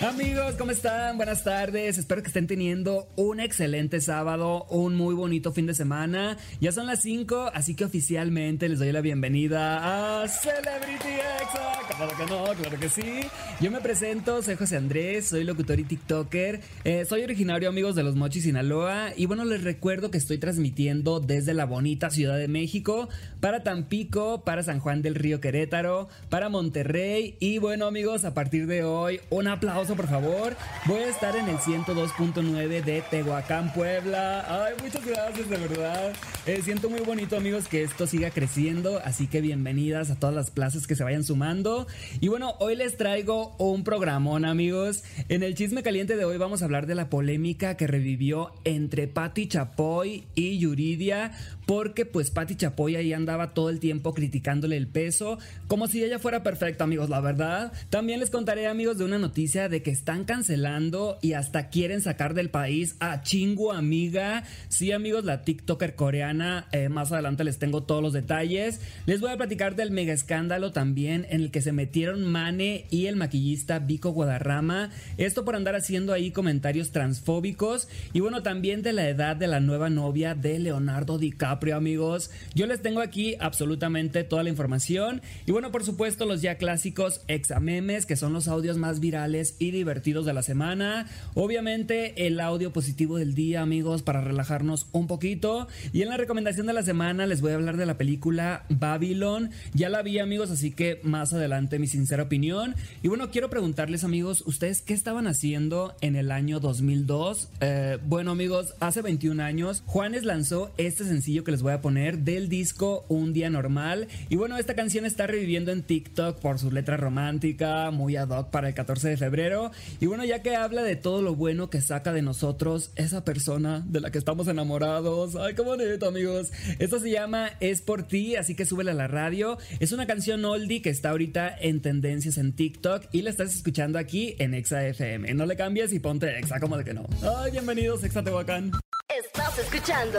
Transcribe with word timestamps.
Amigos, 0.00 0.56
¿cómo 0.58 0.72
están? 0.72 1.16
Buenas 1.16 1.42
tardes. 1.42 1.96
Espero 1.96 2.20
que 2.20 2.28
estén 2.28 2.46
teniendo 2.46 3.08
un 3.16 3.40
excelente 3.40 4.02
sábado, 4.02 4.66
un 4.68 4.94
muy 4.94 5.14
bonito 5.14 5.52
fin 5.52 5.64
de 5.64 5.72
semana. 5.72 6.36
Ya 6.60 6.70
son 6.70 6.86
las 6.86 7.00
5, 7.00 7.50
así 7.54 7.74
que 7.74 7.86
oficialmente 7.86 8.68
les 8.68 8.78
doy 8.78 8.92
la 8.92 9.00
bienvenida 9.00 10.22
a 10.22 10.28
Celebrity 10.28 11.08
Exa. 11.40 11.96
Claro 11.96 12.12
que 12.14 12.26
no, 12.26 12.44
claro 12.44 12.78
que 12.78 12.90
sí. 12.90 13.22
Yo 13.58 13.70
me 13.70 13.80
presento, 13.80 14.42
soy 14.42 14.56
José 14.56 14.76
Andrés, 14.76 15.28
soy 15.28 15.44
locutor 15.44 15.80
y 15.80 15.84
TikToker. 15.84 16.60
Eh, 16.84 17.06
soy 17.06 17.22
originario, 17.22 17.70
amigos, 17.70 17.94
de 17.94 18.02
Los 18.02 18.16
Mochis, 18.16 18.42
Sinaloa. 18.42 19.12
Y 19.16 19.24
bueno, 19.24 19.46
les 19.46 19.64
recuerdo 19.64 20.10
que 20.10 20.18
estoy 20.18 20.36
transmitiendo 20.36 21.20
desde 21.20 21.54
la 21.54 21.64
bonita 21.64 22.10
Ciudad 22.10 22.36
de 22.36 22.48
México 22.48 23.08
para 23.40 23.62
Tampico, 23.62 24.44
para 24.44 24.62
San 24.62 24.78
Juan 24.78 25.00
del 25.00 25.14
Río 25.14 25.40
Querétaro, 25.40 26.10
para 26.28 26.50
Monterrey. 26.50 27.38
Y 27.40 27.56
bueno, 27.58 27.86
amigos, 27.86 28.26
a 28.26 28.34
partir 28.34 28.66
de 28.66 28.84
hoy, 28.84 29.20
un 29.30 29.48
aplauso 29.48 29.85
por 29.94 30.08
favor. 30.08 30.56
Voy 30.86 31.02
a 31.02 31.08
estar 31.08 31.36
en 31.36 31.48
el 31.48 31.58
102.9 31.58 32.82
de 32.82 33.02
Tehuacán, 33.02 33.72
Puebla. 33.72 34.64
Ay, 34.66 34.74
muchas 34.82 35.04
gracias, 35.04 35.48
de 35.48 35.56
verdad. 35.56 36.12
Eh, 36.46 36.60
siento 36.62 36.90
muy 36.90 37.00
bonito, 37.00 37.36
amigos, 37.36 37.68
que 37.68 37.82
esto 37.82 38.06
siga 38.06 38.30
creciendo. 38.30 39.00
Así 39.04 39.28
que 39.28 39.40
bienvenidas 39.40 40.10
a 40.10 40.18
todas 40.18 40.34
las 40.34 40.50
plazas 40.50 40.86
que 40.86 40.96
se 40.96 41.04
vayan 41.04 41.24
sumando. 41.24 41.86
Y 42.20 42.28
bueno, 42.28 42.54
hoy 42.58 42.74
les 42.74 42.96
traigo 42.96 43.54
un 43.58 43.84
programón, 43.84 44.44
amigos. 44.44 45.04
En 45.28 45.42
el 45.42 45.54
chisme 45.54 45.82
caliente 45.82 46.16
de 46.16 46.24
hoy 46.24 46.38
vamos 46.38 46.62
a 46.62 46.64
hablar 46.64 46.86
de 46.86 46.94
la 46.94 47.08
polémica 47.08 47.76
que 47.76 47.86
revivió 47.86 48.52
entre 48.64 49.06
Patti 49.06 49.46
Chapoy 49.46 50.24
y 50.34 50.58
Yuridia. 50.58 51.32
Porque 51.66 52.06
pues 52.06 52.30
Patti 52.30 52.56
Chapoy 52.56 52.96
ahí 52.96 53.12
andaba 53.12 53.52
todo 53.52 53.70
el 53.70 53.80
tiempo 53.80 54.14
criticándole 54.14 54.76
el 54.76 54.86
peso. 54.86 55.38
Como 55.66 55.86
si 55.88 56.02
ella 56.02 56.18
fuera 56.18 56.42
perfecta, 56.42 56.84
amigos, 56.84 57.10
la 57.10 57.20
verdad. 57.20 57.72
También 57.90 58.20
les 58.20 58.30
contaré, 58.30 58.66
amigos, 58.68 58.98
de 58.98 59.04
una 59.04 59.18
noticia 59.18 59.68
de 59.68 59.75
que 59.82 59.90
están 59.90 60.24
cancelando 60.24 61.18
y 61.22 61.32
hasta 61.32 61.68
quieren 61.68 62.00
sacar 62.00 62.34
del 62.34 62.50
país 62.50 62.96
a 63.00 63.22
Chingu 63.22 63.72
Amiga. 63.72 64.44
Sí, 64.68 64.92
amigos, 64.92 65.24
la 65.24 65.42
TikToker 65.42 65.94
coreana. 65.94 66.68
Eh, 66.72 66.88
más 66.88 67.12
adelante 67.12 67.44
les 67.44 67.58
tengo 67.58 67.82
todos 67.82 68.02
los 68.02 68.12
detalles. 68.12 68.80
Les 69.06 69.20
voy 69.20 69.30
a 69.30 69.36
platicar 69.36 69.76
del 69.76 69.90
mega 69.90 70.12
escándalo 70.12 70.72
también 70.72 71.26
en 71.30 71.40
el 71.40 71.50
que 71.50 71.62
se 71.62 71.72
metieron 71.72 72.24
Mane 72.24 72.86
y 72.90 73.06
el 73.06 73.16
maquillista 73.16 73.78
Vico 73.78 74.10
Guadarrama. 74.10 74.90
Esto 75.16 75.44
por 75.44 75.56
andar 75.56 75.74
haciendo 75.76 76.12
ahí 76.12 76.30
comentarios 76.30 76.92
transfóbicos. 76.92 77.88
Y 78.12 78.20
bueno, 78.20 78.42
también 78.42 78.82
de 78.82 78.92
la 78.92 79.08
edad 79.08 79.36
de 79.36 79.46
la 79.46 79.60
nueva 79.60 79.90
novia 79.90 80.34
de 80.34 80.58
Leonardo 80.58 81.18
DiCaprio, 81.18 81.76
amigos. 81.76 82.30
Yo 82.54 82.66
les 82.66 82.82
tengo 82.82 83.00
aquí 83.00 83.36
absolutamente 83.40 84.24
toda 84.24 84.42
la 84.42 84.50
información. 84.50 85.22
Y 85.46 85.52
bueno, 85.52 85.70
por 85.70 85.84
supuesto, 85.84 86.26
los 86.26 86.42
ya 86.42 86.56
clásicos 86.56 87.22
examemes, 87.28 88.06
que 88.06 88.16
son 88.16 88.32
los 88.32 88.48
audios 88.48 88.76
más 88.76 89.00
virales 89.00 89.56
y 89.58 89.65
divertidos 89.70 90.26
de 90.26 90.32
la 90.32 90.42
semana. 90.42 91.06
Obviamente 91.34 92.26
el 92.26 92.40
audio 92.40 92.72
positivo 92.72 93.18
del 93.18 93.34
día, 93.34 93.62
amigos, 93.62 94.02
para 94.02 94.20
relajarnos 94.20 94.86
un 94.92 95.06
poquito. 95.06 95.68
Y 95.92 96.02
en 96.02 96.08
la 96.08 96.16
recomendación 96.16 96.66
de 96.66 96.72
la 96.72 96.82
semana 96.82 97.26
les 97.26 97.40
voy 97.40 97.52
a 97.52 97.56
hablar 97.56 97.76
de 97.76 97.86
la 97.86 97.98
película 97.98 98.64
Babylon. 98.68 99.50
Ya 99.74 99.88
la 99.88 100.02
vi, 100.02 100.18
amigos, 100.18 100.50
así 100.50 100.70
que 100.70 101.00
más 101.02 101.32
adelante 101.32 101.78
mi 101.78 101.86
sincera 101.86 102.24
opinión. 102.24 102.74
Y 103.02 103.08
bueno, 103.08 103.30
quiero 103.30 103.50
preguntarles, 103.50 104.04
amigos, 104.04 104.42
¿ustedes 104.46 104.82
qué 104.82 104.94
estaban 104.94 105.26
haciendo 105.26 105.94
en 106.00 106.16
el 106.16 106.30
año 106.30 106.60
2002? 106.60 107.48
Eh, 107.60 107.98
bueno, 108.04 108.32
amigos, 108.32 108.74
hace 108.80 109.02
21 109.02 109.42
años 109.42 109.82
Juanes 109.86 110.24
lanzó 110.24 110.72
este 110.76 111.04
sencillo 111.04 111.44
que 111.44 111.52
les 111.52 111.62
voy 111.62 111.72
a 111.72 111.80
poner 111.80 112.18
del 112.18 112.48
disco 112.48 113.04
Un 113.08 113.32
Día 113.32 113.50
Normal. 113.50 114.08
Y 114.28 114.36
bueno, 114.36 114.56
esta 114.56 114.74
canción 114.74 115.04
está 115.04 115.26
reviviendo 115.26 115.72
en 115.72 115.82
TikTok 115.82 116.38
por 116.40 116.58
su 116.58 116.70
letra 116.70 116.96
romántica, 116.96 117.90
muy 117.90 118.16
ad 118.16 118.30
hoc 118.30 118.50
para 118.50 118.68
el 118.68 118.74
14 118.74 119.08
de 119.08 119.16
febrero 119.16 119.55
y 120.00 120.06
bueno, 120.06 120.24
ya 120.24 120.42
que 120.42 120.56
habla 120.56 120.82
de 120.82 120.96
todo 120.96 121.22
lo 121.22 121.34
bueno 121.34 121.70
que 121.70 121.80
saca 121.80 122.12
de 122.12 122.22
nosotros 122.22 122.90
esa 122.96 123.24
persona 123.24 123.82
de 123.86 124.00
la 124.00 124.10
que 124.10 124.18
estamos 124.18 124.48
enamorados. 124.48 125.36
Ay, 125.36 125.54
qué 125.54 125.62
bonito, 125.62 126.06
amigos. 126.06 126.52
Esto 126.78 126.98
se 127.00 127.10
llama 127.10 127.50
Es 127.60 127.82
por 127.82 128.04
ti, 128.04 128.36
así 128.36 128.54
que 128.54 128.66
súbela 128.66 128.92
a 128.92 128.94
la 128.94 129.08
radio. 129.08 129.58
Es 129.80 129.92
una 129.92 130.06
canción 130.06 130.44
oldie 130.44 130.82
que 130.82 130.90
está 130.90 131.10
ahorita 131.10 131.56
en 131.60 131.80
tendencias 131.80 132.38
en 132.38 132.54
TikTok 132.54 133.06
y 133.12 133.22
la 133.22 133.30
estás 133.30 133.54
escuchando 133.54 133.98
aquí 133.98 134.36
en 134.38 134.54
Exa 134.54 134.86
FM. 134.86 135.34
No 135.34 135.46
le 135.46 135.56
cambies 135.56 135.92
y 135.92 135.98
ponte 135.98 136.38
Exa, 136.38 136.60
como 136.60 136.76
de 136.76 136.84
que 136.84 136.94
no. 136.94 137.06
Ay, 137.22 137.52
bienvenidos, 137.52 138.04
Exa 138.04 138.22
Tehuacán. 138.22 138.72
Estás 139.08 139.58
escuchando 139.58 140.18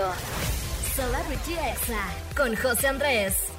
Celebrity 0.95 1.53
Exa 1.53 2.35
con 2.35 2.55
José 2.55 2.87
Andrés. 2.87 3.56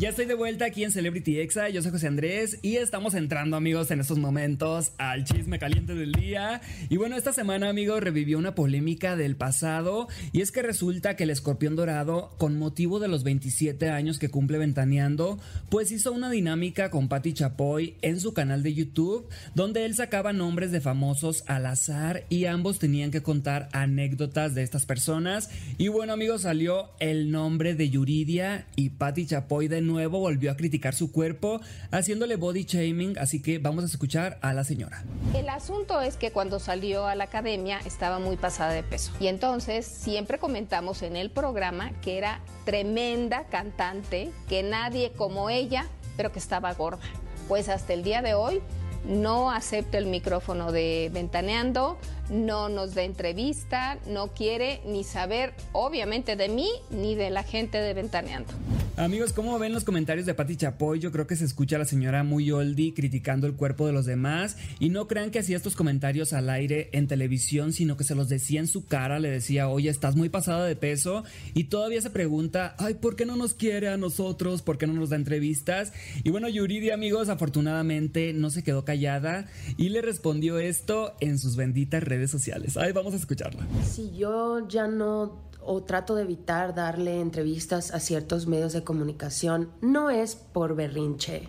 Ya 0.00 0.08
estoy 0.08 0.24
de 0.24 0.34
vuelta 0.34 0.64
aquí 0.64 0.82
en 0.82 0.90
Celebrity 0.90 1.38
Exa, 1.38 1.68
yo 1.68 1.80
soy 1.80 1.92
José 1.92 2.08
Andrés 2.08 2.58
y 2.62 2.76
estamos 2.76 3.14
entrando 3.14 3.56
amigos 3.56 3.92
en 3.92 4.00
estos 4.00 4.18
momentos 4.18 4.90
al 4.98 5.22
chisme 5.22 5.60
caliente 5.60 5.94
del 5.94 6.10
día. 6.10 6.60
Y 6.88 6.96
bueno, 6.96 7.16
esta 7.16 7.32
semana 7.32 7.68
amigos 7.68 8.02
revivió 8.02 8.36
una 8.36 8.56
polémica 8.56 9.14
del 9.14 9.36
pasado 9.36 10.08
y 10.32 10.40
es 10.40 10.50
que 10.50 10.62
resulta 10.62 11.14
que 11.14 11.22
el 11.22 11.30
escorpión 11.30 11.76
dorado, 11.76 12.34
con 12.38 12.58
motivo 12.58 12.98
de 12.98 13.06
los 13.06 13.22
27 13.22 13.88
años 13.88 14.18
que 14.18 14.30
cumple 14.30 14.58
ventaneando, 14.58 15.38
pues 15.70 15.92
hizo 15.92 16.10
una 16.10 16.28
dinámica 16.28 16.90
con 16.90 17.08
Patti 17.08 17.32
Chapoy 17.32 17.94
en 18.02 18.18
su 18.18 18.34
canal 18.34 18.64
de 18.64 18.74
YouTube, 18.74 19.28
donde 19.54 19.84
él 19.84 19.94
sacaba 19.94 20.32
nombres 20.32 20.72
de 20.72 20.80
famosos 20.80 21.44
al 21.46 21.66
azar 21.66 22.24
y 22.28 22.46
ambos 22.46 22.80
tenían 22.80 23.12
que 23.12 23.22
contar 23.22 23.68
anécdotas 23.70 24.56
de 24.56 24.64
estas 24.64 24.86
personas. 24.86 25.50
Y 25.78 25.86
bueno 25.86 26.12
amigos, 26.12 26.42
salió 26.42 26.90
el 26.98 27.30
nombre 27.30 27.76
de 27.76 27.90
Yuridia 27.90 28.66
y 28.74 28.90
Patti 28.90 29.26
Chapoy 29.26 29.68
de 29.68 29.83
nuevo 29.86 30.18
volvió 30.18 30.50
a 30.50 30.56
criticar 30.56 30.94
su 30.94 31.12
cuerpo, 31.12 31.60
haciéndole 31.90 32.36
body 32.36 32.64
shaming, 32.64 33.18
así 33.18 33.40
que 33.40 33.58
vamos 33.58 33.84
a 33.84 33.86
escuchar 33.86 34.38
a 34.42 34.52
la 34.52 34.64
señora. 34.64 35.04
El 35.34 35.48
asunto 35.48 36.00
es 36.00 36.16
que 36.16 36.30
cuando 36.30 36.58
salió 36.58 37.06
a 37.06 37.14
la 37.14 37.24
academia 37.24 37.80
estaba 37.84 38.18
muy 38.18 38.36
pasada 38.36 38.72
de 38.72 38.82
peso. 38.82 39.12
Y 39.20 39.28
entonces 39.28 39.86
siempre 39.86 40.38
comentamos 40.38 41.02
en 41.02 41.16
el 41.16 41.30
programa 41.30 41.92
que 42.00 42.18
era 42.18 42.40
tremenda 42.64 43.44
cantante, 43.44 44.30
que 44.48 44.62
nadie 44.62 45.12
como 45.12 45.50
ella, 45.50 45.86
pero 46.16 46.32
que 46.32 46.38
estaba 46.38 46.72
gorda. 46.74 47.04
Pues 47.48 47.68
hasta 47.68 47.92
el 47.92 48.02
día 48.02 48.22
de 48.22 48.34
hoy 48.34 48.62
no 49.04 49.50
acepta 49.50 49.98
el 49.98 50.06
micrófono 50.06 50.72
de 50.72 51.10
Ventaneando, 51.12 51.98
no 52.30 52.68
nos 52.68 52.94
da 52.94 53.02
entrevista, 53.02 53.98
no 54.06 54.28
quiere 54.28 54.80
ni 54.86 55.04
saber 55.04 55.54
obviamente 55.72 56.36
de 56.36 56.48
mí 56.48 56.70
ni 56.90 57.14
de 57.14 57.30
la 57.30 57.42
gente 57.42 57.78
de 57.78 57.94
Ventaneando. 57.94 58.52
Amigos, 58.96 59.32
¿cómo 59.32 59.58
ven 59.58 59.72
los 59.72 59.82
comentarios 59.82 60.24
de 60.24 60.34
Patti 60.34 60.54
Chapoy? 60.54 61.00
Yo 61.00 61.10
creo 61.10 61.26
que 61.26 61.34
se 61.34 61.44
escucha 61.44 61.74
a 61.74 61.80
la 61.80 61.84
señora 61.84 62.22
muy 62.22 62.52
oldie 62.52 62.94
criticando 62.94 63.48
el 63.48 63.54
cuerpo 63.54 63.88
de 63.88 63.92
los 63.92 64.06
demás. 64.06 64.56
Y 64.78 64.90
no 64.90 65.08
crean 65.08 65.32
que 65.32 65.40
hacía 65.40 65.56
estos 65.56 65.74
comentarios 65.74 66.32
al 66.32 66.48
aire 66.48 66.90
en 66.92 67.08
televisión, 67.08 67.72
sino 67.72 67.96
que 67.96 68.04
se 68.04 68.14
los 68.14 68.28
decía 68.28 68.60
en 68.60 68.68
su 68.68 68.86
cara. 68.86 69.18
Le 69.18 69.30
decía, 69.30 69.68
oye, 69.68 69.90
estás 69.90 70.14
muy 70.14 70.28
pasada 70.28 70.64
de 70.64 70.76
peso. 70.76 71.24
Y 71.54 71.64
todavía 71.64 72.00
se 72.02 72.10
pregunta, 72.10 72.76
ay, 72.78 72.94
¿por 72.94 73.16
qué 73.16 73.26
no 73.26 73.34
nos 73.34 73.54
quiere 73.54 73.88
a 73.88 73.96
nosotros? 73.96 74.62
¿Por 74.62 74.78
qué 74.78 74.86
no 74.86 74.92
nos 74.92 75.10
da 75.10 75.16
entrevistas? 75.16 75.92
Y 76.22 76.30
bueno, 76.30 76.48
Yuridia, 76.48 76.94
amigos, 76.94 77.28
afortunadamente 77.28 78.32
no 78.32 78.50
se 78.50 78.62
quedó 78.62 78.84
callada 78.84 79.46
y 79.76 79.88
le 79.88 80.02
respondió 80.02 80.60
esto 80.60 81.14
en 81.18 81.40
sus 81.40 81.56
benditas 81.56 82.04
redes 82.04 82.30
sociales. 82.30 82.76
Ay, 82.76 82.92
vamos 82.92 83.14
a 83.14 83.16
escucharla. 83.16 83.66
Si 83.84 84.16
yo 84.16 84.68
ya 84.68 84.86
no 84.86 85.43
o 85.66 85.82
trato 85.82 86.14
de 86.14 86.22
evitar 86.22 86.74
darle 86.74 87.20
entrevistas 87.20 87.92
a 87.92 88.00
ciertos 88.00 88.46
medios 88.46 88.72
de 88.72 88.84
comunicación, 88.84 89.70
no 89.80 90.10
es 90.10 90.36
por 90.36 90.76
berrinche. 90.76 91.48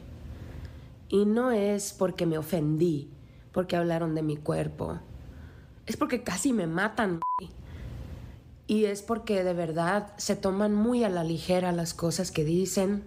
Y 1.10 1.26
no 1.26 1.52
es 1.52 1.94
porque 1.94 2.26
me 2.26 2.38
ofendí, 2.38 3.10
porque 3.52 3.76
hablaron 3.76 4.16
de 4.16 4.24
mi 4.24 4.38
cuerpo. 4.38 5.00
Es 5.86 5.98
porque 5.98 6.24
casi 6.24 6.54
me 6.54 6.68
matan. 6.68 7.20
Y 8.68 8.86
es 8.86 9.02
porque 9.04 9.44
de 9.44 9.54
verdad 9.54 10.14
se 10.18 10.36
toman 10.36 10.74
muy 10.74 11.04
a 11.04 11.10
la 11.10 11.24
ligera 11.24 11.72
las 11.72 11.94
cosas 11.94 12.32
que 12.32 12.44
dicen 12.44 13.04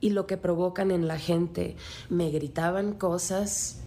y 0.00 0.10
lo 0.10 0.26
que 0.26 0.36
provocan 0.36 0.90
en 0.90 1.08
la 1.08 1.18
gente. 1.18 1.76
Me 2.08 2.30
gritaban 2.30 2.92
cosas 2.92 3.80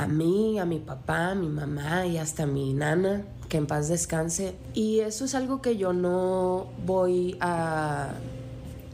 a 0.00 0.06
mí, 0.06 0.58
a 0.58 0.64
mi 0.64 0.78
papá, 0.78 1.32
a 1.32 1.34
mi 1.34 1.48
mamá 1.48 2.06
y 2.06 2.16
hasta 2.16 2.44
a 2.44 2.46
mi 2.46 2.72
nana 2.72 3.22
que 3.50 3.58
en 3.58 3.66
paz 3.66 3.88
descanse. 3.88 4.54
Y 4.72 5.00
eso 5.00 5.26
es 5.26 5.34
algo 5.34 5.60
que 5.60 5.76
yo 5.76 5.92
no 5.92 6.68
voy 6.86 7.36
a... 7.40 8.12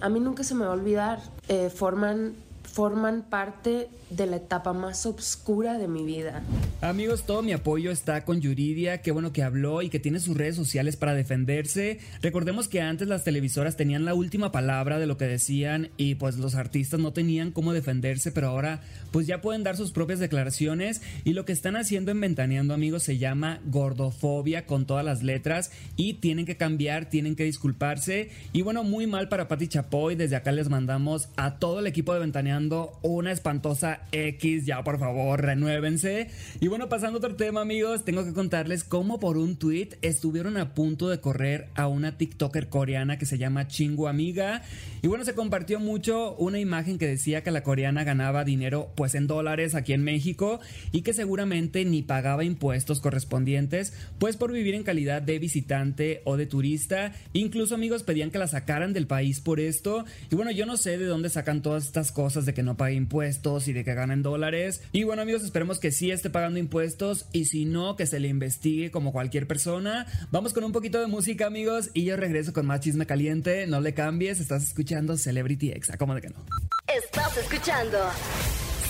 A 0.01 0.09
mí 0.09 0.19
nunca 0.19 0.43
se 0.43 0.55
me 0.55 0.65
va 0.65 0.73
a 0.73 0.75
olvidar. 0.75 1.21
Eh, 1.47 1.71
forman 1.71 2.35
forman 2.67 3.23
parte 3.23 3.89
de 4.11 4.27
la 4.27 4.37
etapa 4.37 4.73
más 4.73 5.05
oscura 5.07 5.79
de 5.79 5.89
mi 5.89 6.05
vida. 6.05 6.43
Amigos, 6.81 7.25
todo 7.27 7.43
mi 7.43 7.53
apoyo 7.53 7.91
está 7.91 8.25
con 8.25 8.41
Yuridia, 8.41 9.03
qué 9.03 9.11
bueno 9.11 9.33
que 9.33 9.43
habló 9.43 9.83
y 9.83 9.89
que 9.89 9.99
tiene 9.99 10.21
sus 10.21 10.37
redes 10.37 10.55
sociales 10.55 10.97
para 10.97 11.15
defenderse. 11.15 11.99
Recordemos 12.23 12.69
que 12.69 12.81
antes 12.81 13.09
las 13.09 13.25
televisoras 13.25 13.77
tenían 13.77 14.05
la 14.05 14.15
última 14.15 14.53
palabra 14.53 14.99
de 14.99 15.07
lo 15.07 15.17
que 15.17 15.27
decían 15.27 15.91
y 15.97 16.17
pues 16.17 16.37
los 16.37 16.55
artistas 16.55 17.01
no 17.01 17.13
tenían 17.13 17.51
cómo 17.51 17.73
defenderse, 17.73 18.31
pero 18.31 18.49
ahora 18.49 18.81
pues 19.11 19.27
ya 19.27 19.41
pueden 19.41 19.65
dar 19.65 19.77
sus 19.77 19.91
propias 19.91 20.21
declaraciones 20.21 21.03
y 21.25 21.33
lo 21.33 21.45
que 21.45 21.53
están 21.53 21.77
haciendo 21.77 22.13
en 22.13 22.21
Ventaneando, 22.21 22.75
amigos, 22.75 23.03
se 23.03 23.19
llama 23.19 23.61
gordofobia 23.65 24.67
con 24.67 24.87
todas 24.87 25.05
las 25.05 25.23
letras 25.23 25.73
y 25.97 26.15
tienen 26.15 26.47
que 26.47 26.57
cambiar, 26.57 27.09
tienen 27.09 27.35
que 27.35 27.45
disculparse 27.45 28.31
y 28.53 28.63
bueno, 28.63 28.85
muy 28.85 29.07
mal 29.07 29.29
para 29.29 29.49
Pati 29.49 29.67
Chapoy, 29.67 30.15
desde 30.15 30.37
acá 30.37 30.53
les 30.53 30.69
mandamos 30.69 31.29
a 31.37 31.59
todo 31.59 31.81
el 31.81 31.87
equipo 31.87 32.13
de 32.13 32.21
Ventaneando 32.21 32.56
una 33.03 33.33
espantosa 33.33 34.01
X, 34.13 34.67
ya 34.67 34.83
por 34.83 34.99
favor, 34.99 35.43
renuévense. 35.43 36.29
Y 36.61 36.69
bueno, 36.69 36.89
pasando 36.89 37.19
a 37.19 37.19
otro 37.19 37.37
tema, 37.37 37.61
amigos, 37.61 38.05
tengo 38.05 38.25
que 38.25 38.33
contarles 38.33 38.85
cómo 38.85 39.21
por 39.21 39.37
un 39.37 39.57
tweet 39.57 39.91
estuvieron 40.03 40.57
a 40.57 40.75
punto 40.75 41.09
de 41.09 41.21
correr 41.21 41.69
a 41.75 41.87
una 41.87 42.17
TikToker 42.17 42.69
coreana 42.69 43.19
que 43.19 43.27
se 43.27 43.39
llama 43.39 43.69
Chingu 43.69 44.09
Amiga. 44.09 44.63
Y 45.03 45.09
bueno, 45.09 45.25
se 45.25 45.35
compartió 45.35 45.81
mucho 45.81 46.35
una 46.37 46.59
imagen 46.59 46.99
que 46.99 47.07
decía 47.07 47.43
que 47.43 47.51
la 47.51 47.63
coreana 47.63 48.05
ganaba 48.05 48.45
dinero 48.45 48.91
pues 48.95 49.15
en 49.15 49.27
dólares 49.27 49.75
aquí 49.75 49.93
en 49.93 50.03
México 50.03 50.61
y 50.93 51.03
que 51.03 51.13
seguramente 51.13 51.85
ni 51.85 52.03
pagaba 52.03 52.45
impuestos 52.45 53.01
correspondientes 53.01 53.93
pues 54.19 54.37
por 54.37 54.53
vivir 54.53 54.75
en 54.75 54.83
calidad 54.83 55.23
de 55.23 55.39
visitante 55.39 56.23
o 56.25 56.37
de 56.37 56.47
turista. 56.47 57.13
Incluso 57.35 57.75
amigos 57.75 58.03
pedían 58.03 58.31
que 58.31 58.39
la 58.39 58.49
sacaran 58.49 58.93
del 58.93 59.07
país 59.07 59.41
por 59.41 59.61
esto. 59.61 60.05
Y 60.31 60.35
bueno, 60.35 60.51
yo 60.51 60.67
no 60.67 60.77
sé 60.77 60.99
de 60.99 61.05
dónde 61.05 61.29
sacan 61.29 61.63
todas 61.63 61.85
estas 61.85 62.13
cosas 62.13 62.46
de 62.47 62.55
que 62.55 62.63
no 62.63 62.77
pague 62.77 62.95
impuestos 62.95 63.69
y 63.69 63.73
de 63.73 63.85
que 63.85 63.95
ganen 63.95 64.23
dólares. 64.23 64.83
Y 64.93 65.05
bueno 65.05 65.23
amigos, 65.23 65.43
esperemos 65.43 65.79
que 65.79 65.93
sí 65.93 66.11
esté 66.11 66.31
pagando 66.31 66.59
impuestos 66.59 67.27
y 67.33 67.47
si 67.47 67.65
no, 67.65 67.97
que 67.97 68.07
se 68.07 68.21
le 68.21 68.29
investigue 68.29 68.91
como 68.91 69.13
cualquier 69.13 69.47
persona. 69.47 70.07
Vamos 70.31 70.53
con 70.53 70.65
un 70.65 70.73
poquito 70.73 71.01
de 71.01 71.07
música 71.07 71.47
amigos 71.47 71.91
y 71.95 72.05
yo 72.05 72.17
regreso 72.17 72.53
con 72.53 72.67
más 72.67 72.81
chisme 72.81 73.07
caliente. 73.07 73.67
No 73.67 73.81
le 73.81 73.95
cambies, 73.95 74.41
estás 74.41 74.63
escuchando 74.63 75.17
Celebrity 75.17 75.71
Exa, 75.71 75.97
¿cómo 75.97 76.15
de 76.15 76.23
que 76.23 76.29
no? 76.29 76.45
Estás 76.87 77.37
escuchando 77.37 77.99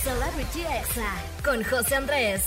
Celebrity 0.03 0.61
Exa 0.61 1.15
con 1.43 1.63
José 1.65 1.97
Andrés. 1.97 2.43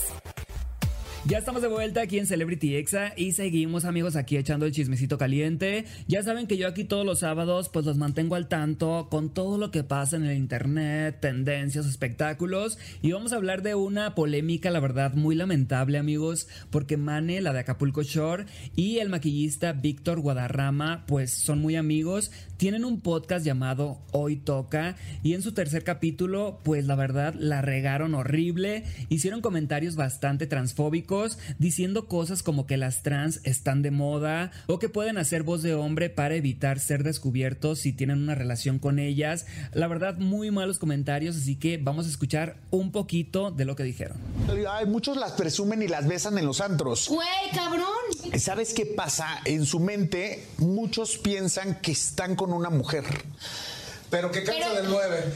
Ya 1.25 1.37
estamos 1.37 1.61
de 1.61 1.67
vuelta 1.67 2.01
aquí 2.01 2.17
en 2.17 2.25
Celebrity 2.25 2.75
Exa 2.75 3.11
y 3.17 3.33
seguimos 3.33 3.83
amigos 3.83 4.15
aquí 4.15 4.37
echando 4.37 4.65
el 4.65 4.71
chismecito 4.71 5.17
caliente. 5.17 5.83
Ya 6.07 6.23
saben 6.23 6.47
que 6.47 6.55
yo 6.55 6.65
aquí 6.65 6.85
todos 6.85 7.05
los 7.05 7.19
sábados 7.19 7.67
pues 7.67 7.85
los 7.85 7.97
mantengo 7.97 8.35
al 8.35 8.47
tanto 8.47 9.09
con 9.11 9.29
todo 9.29 9.57
lo 9.57 9.69
que 9.69 9.83
pasa 9.83 10.15
en 10.15 10.23
el 10.23 10.37
internet, 10.37 11.17
tendencias, 11.19 11.85
espectáculos. 11.85 12.77
Y 13.01 13.11
vamos 13.11 13.33
a 13.33 13.35
hablar 13.35 13.63
de 13.63 13.75
una 13.75 14.15
polémica 14.15 14.71
la 14.71 14.79
verdad 14.79 15.13
muy 15.13 15.35
lamentable 15.35 15.97
amigos 15.97 16.47
porque 16.71 16.95
Mane, 16.95 17.41
la 17.41 17.51
de 17.51 17.59
Acapulco 17.59 18.01
Shore 18.01 18.45
y 18.77 18.99
el 18.99 19.09
maquillista 19.09 19.73
Víctor 19.73 20.21
Guadarrama 20.21 21.03
pues 21.05 21.31
son 21.31 21.59
muy 21.59 21.75
amigos, 21.75 22.31
tienen 22.55 22.85
un 22.85 23.01
podcast 23.01 23.45
llamado 23.45 23.99
Hoy 24.13 24.37
Toca 24.37 24.95
y 25.21 25.33
en 25.33 25.41
su 25.41 25.51
tercer 25.51 25.83
capítulo 25.83 26.59
pues 26.63 26.85
la 26.85 26.95
verdad 26.95 27.35
la 27.37 27.61
regaron 27.61 28.15
horrible, 28.15 28.85
hicieron 29.09 29.41
comentarios 29.41 29.97
bastante 29.97 30.47
transfóbicos 30.47 31.08
diciendo 31.57 32.07
cosas 32.07 32.43
como 32.43 32.67
que 32.67 32.77
las 32.77 33.01
trans 33.01 33.39
están 33.43 33.81
de 33.81 33.91
moda 33.91 34.51
o 34.67 34.79
que 34.79 34.89
pueden 34.89 35.17
hacer 35.17 35.43
voz 35.43 35.63
de 35.63 35.73
hombre 35.73 36.09
para 36.09 36.35
evitar 36.35 36.79
ser 36.79 37.03
descubiertos 37.03 37.79
si 37.79 37.93
tienen 37.93 38.21
una 38.21 38.35
relación 38.35 38.79
con 38.79 38.99
ellas. 38.99 39.45
La 39.73 39.87
verdad, 39.87 40.17
muy 40.17 40.51
malos 40.51 40.79
comentarios, 40.79 41.35
así 41.35 41.55
que 41.55 41.77
vamos 41.77 42.05
a 42.05 42.09
escuchar 42.09 42.57
un 42.71 42.91
poquito 42.91 43.51
de 43.51 43.65
lo 43.65 43.75
que 43.75 43.83
dijeron. 43.83 44.17
Ay, 44.69 44.85
muchos 44.85 45.17
las 45.17 45.31
presumen 45.33 45.81
y 45.81 45.87
las 45.87 46.07
besan 46.07 46.37
en 46.37 46.45
los 46.45 46.61
antros. 46.61 47.07
Güey, 47.09 47.27
cabrón. 47.53 47.87
¿Sabes 48.37 48.73
qué 48.73 48.85
pasa? 48.85 49.41
En 49.45 49.65
su 49.65 49.79
mente, 49.79 50.45
muchos 50.57 51.17
piensan 51.17 51.75
que 51.81 51.91
están 51.91 52.35
con 52.35 52.53
una 52.53 52.69
mujer. 52.69 53.03
Pero 54.09 54.31
que 54.31 54.43
calza 54.43 54.73
del 54.73 54.89
9. 54.89 55.33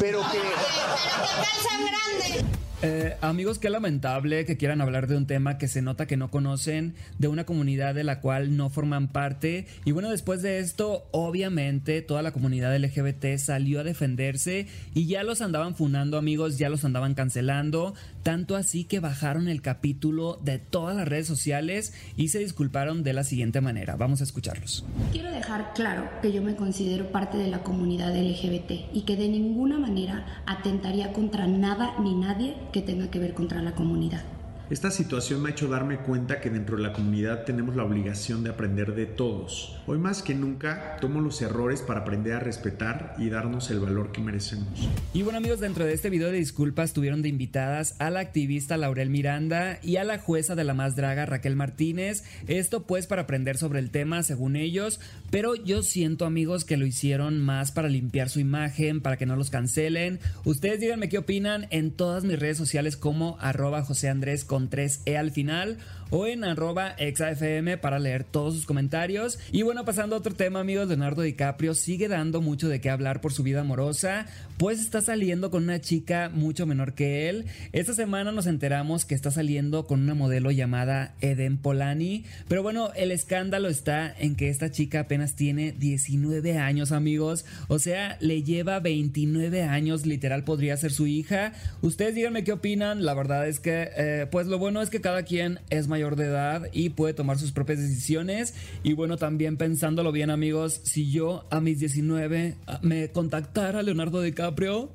Pero 0.00 0.20
que. 0.20 0.38
Pero 0.38 0.42
que 0.42 1.42
calzan 1.42 1.80
grande. 1.84 2.44
Eh, 2.86 3.16
amigos, 3.22 3.58
qué 3.58 3.70
lamentable 3.70 4.44
que 4.44 4.58
quieran 4.58 4.82
hablar 4.82 5.06
de 5.06 5.16
un 5.16 5.26
tema 5.26 5.56
que 5.56 5.68
se 5.68 5.80
nota 5.80 6.04
que 6.04 6.18
no 6.18 6.30
conocen, 6.30 6.94
de 7.18 7.28
una 7.28 7.46
comunidad 7.46 7.94
de 7.94 8.04
la 8.04 8.20
cual 8.20 8.58
no 8.58 8.68
forman 8.68 9.08
parte. 9.08 9.66
Y 9.86 9.92
bueno, 9.92 10.10
después 10.10 10.42
de 10.42 10.58
esto, 10.58 11.06
obviamente, 11.10 12.02
toda 12.02 12.20
la 12.20 12.32
comunidad 12.32 12.76
LGBT 12.76 13.38
salió 13.38 13.80
a 13.80 13.84
defenderse 13.84 14.66
y 14.92 15.06
ya 15.06 15.22
los 15.22 15.40
andaban 15.40 15.76
funando, 15.76 16.18
amigos, 16.18 16.58
ya 16.58 16.68
los 16.68 16.84
andaban 16.84 17.14
cancelando. 17.14 17.94
Tanto 18.22 18.54
así 18.54 18.84
que 18.84 19.00
bajaron 19.00 19.48
el 19.48 19.62
capítulo 19.62 20.38
de 20.42 20.58
todas 20.58 20.94
las 20.94 21.08
redes 21.08 21.26
sociales 21.26 21.94
y 22.18 22.28
se 22.28 22.40
disculparon 22.40 23.02
de 23.02 23.14
la 23.14 23.24
siguiente 23.24 23.62
manera. 23.62 23.96
Vamos 23.96 24.20
a 24.20 24.24
escucharlos. 24.24 24.84
Quiero 25.10 25.30
dejar 25.30 25.72
claro 25.72 26.06
que 26.20 26.32
yo 26.32 26.42
me 26.42 26.54
considero 26.54 27.10
parte 27.10 27.38
de 27.38 27.48
la 27.48 27.62
comunidad 27.62 28.14
LGBT 28.14 28.92
y 28.92 29.04
que 29.06 29.16
de 29.16 29.28
ninguna 29.28 29.78
manera 29.78 30.42
atentaría 30.46 31.14
contra 31.14 31.46
nada 31.46 31.94
ni 31.98 32.14
nadie 32.14 32.56
que 32.74 32.82
tenga 32.82 33.08
que 33.08 33.20
ver 33.20 33.34
contra 33.34 33.62
la 33.62 33.72
comunidad. 33.72 34.33
Esta 34.70 34.90
situación 34.90 35.42
me 35.42 35.50
ha 35.50 35.52
hecho 35.52 35.68
darme 35.68 35.98
cuenta 35.98 36.40
que 36.40 36.48
dentro 36.48 36.78
de 36.78 36.82
la 36.82 36.94
comunidad 36.94 37.44
tenemos 37.44 37.76
la 37.76 37.84
obligación 37.84 38.42
de 38.42 38.48
aprender 38.48 38.94
de 38.94 39.04
todos. 39.04 39.78
Hoy 39.86 39.98
más 39.98 40.22
que 40.22 40.34
nunca 40.34 40.96
tomo 41.02 41.20
los 41.20 41.42
errores 41.42 41.82
para 41.82 42.00
aprender 42.00 42.32
a 42.32 42.40
respetar 42.40 43.14
y 43.18 43.28
darnos 43.28 43.70
el 43.70 43.80
valor 43.80 44.10
que 44.10 44.22
merecemos. 44.22 44.88
Y 45.12 45.20
bueno 45.20 45.36
amigos, 45.36 45.60
dentro 45.60 45.84
de 45.84 45.92
este 45.92 46.08
video 46.08 46.30
de 46.30 46.38
disculpas 46.38 46.94
tuvieron 46.94 47.20
de 47.20 47.28
invitadas 47.28 47.94
a 47.98 48.08
la 48.08 48.20
activista 48.20 48.78
Laurel 48.78 49.10
Miranda 49.10 49.78
y 49.82 49.96
a 49.96 50.04
la 50.04 50.18
jueza 50.18 50.54
de 50.54 50.64
la 50.64 50.72
más 50.72 50.96
draga 50.96 51.26
Raquel 51.26 51.56
Martínez. 51.56 52.24
Esto 52.46 52.84
pues 52.84 53.06
para 53.06 53.22
aprender 53.22 53.58
sobre 53.58 53.80
el 53.80 53.90
tema 53.90 54.22
según 54.22 54.56
ellos, 54.56 54.98
pero 55.30 55.56
yo 55.56 55.82
siento 55.82 56.24
amigos 56.24 56.64
que 56.64 56.78
lo 56.78 56.86
hicieron 56.86 57.38
más 57.38 57.70
para 57.70 57.88
limpiar 57.88 58.30
su 58.30 58.40
imagen, 58.40 59.02
para 59.02 59.18
que 59.18 59.26
no 59.26 59.36
los 59.36 59.50
cancelen. 59.50 60.20
Ustedes 60.46 60.80
díganme 60.80 61.10
qué 61.10 61.18
opinan 61.18 61.66
en 61.68 61.90
todas 61.90 62.24
mis 62.24 62.38
redes 62.38 62.56
sociales 62.56 62.96
como 62.96 63.36
arroba 63.40 63.82
José 63.82 64.08
Andrés 64.08 64.46
con 64.54 64.70
3E 64.70 65.16
al 65.16 65.32
final 65.32 65.78
o 66.16 66.28
en 66.28 66.44
arroba 66.44 66.94
exafm 66.96 67.76
para 67.80 67.98
leer 67.98 68.22
todos 68.22 68.54
sus 68.54 68.66
comentarios. 68.66 69.40
Y 69.50 69.62
bueno, 69.62 69.84
pasando 69.84 70.14
a 70.14 70.20
otro 70.20 70.32
tema, 70.32 70.60
amigos, 70.60 70.86
Leonardo 70.86 71.22
DiCaprio 71.22 71.74
sigue 71.74 72.06
dando 72.06 72.40
mucho 72.40 72.68
de 72.68 72.80
qué 72.80 72.88
hablar 72.88 73.20
por 73.20 73.32
su 73.32 73.42
vida 73.42 73.62
amorosa, 73.62 74.26
pues 74.56 74.78
está 74.78 75.00
saliendo 75.00 75.50
con 75.50 75.64
una 75.64 75.80
chica 75.80 76.30
mucho 76.32 76.66
menor 76.66 76.94
que 76.94 77.28
él. 77.28 77.46
Esta 77.72 77.94
semana 77.94 78.30
nos 78.30 78.46
enteramos 78.46 79.04
que 79.04 79.16
está 79.16 79.32
saliendo 79.32 79.88
con 79.88 80.02
una 80.02 80.14
modelo 80.14 80.52
llamada 80.52 81.16
Eden 81.20 81.56
Polani, 81.56 82.24
pero 82.46 82.62
bueno, 82.62 82.92
el 82.94 83.10
escándalo 83.10 83.68
está 83.68 84.14
en 84.16 84.36
que 84.36 84.50
esta 84.50 84.70
chica 84.70 85.00
apenas 85.00 85.34
tiene 85.34 85.72
19 85.72 86.58
años, 86.58 86.92
amigos, 86.92 87.44
o 87.66 87.80
sea, 87.80 88.18
le 88.20 88.44
lleva 88.44 88.78
29 88.78 89.64
años, 89.64 90.06
literal 90.06 90.44
podría 90.44 90.76
ser 90.76 90.92
su 90.92 91.08
hija. 91.08 91.54
Ustedes 91.82 92.14
díganme 92.14 92.44
qué 92.44 92.52
opinan, 92.52 93.04
la 93.04 93.14
verdad 93.14 93.48
es 93.48 93.58
que, 93.58 93.90
eh, 93.96 94.28
pues 94.30 94.46
lo 94.46 94.60
bueno 94.60 94.80
es 94.80 94.90
que 94.90 95.00
cada 95.00 95.24
quien 95.24 95.58
es 95.70 95.88
mayor 95.88 96.03
de 96.14 96.26
edad 96.26 96.68
y 96.72 96.90
puede 96.90 97.14
tomar 97.14 97.38
sus 97.38 97.52
propias 97.52 97.80
decisiones. 97.80 98.54
Y 98.82 98.92
bueno, 98.92 99.16
también 99.16 99.56
pensándolo 99.56 100.12
bien 100.12 100.30
amigos, 100.30 100.80
si 100.84 101.10
yo 101.10 101.46
a 101.50 101.60
mis 101.60 101.78
19 101.78 102.56
ah, 102.66 102.78
me 102.82 103.10
contactara 103.10 103.82
Leonardo 103.82 104.20
DiCaprio, 104.20 104.90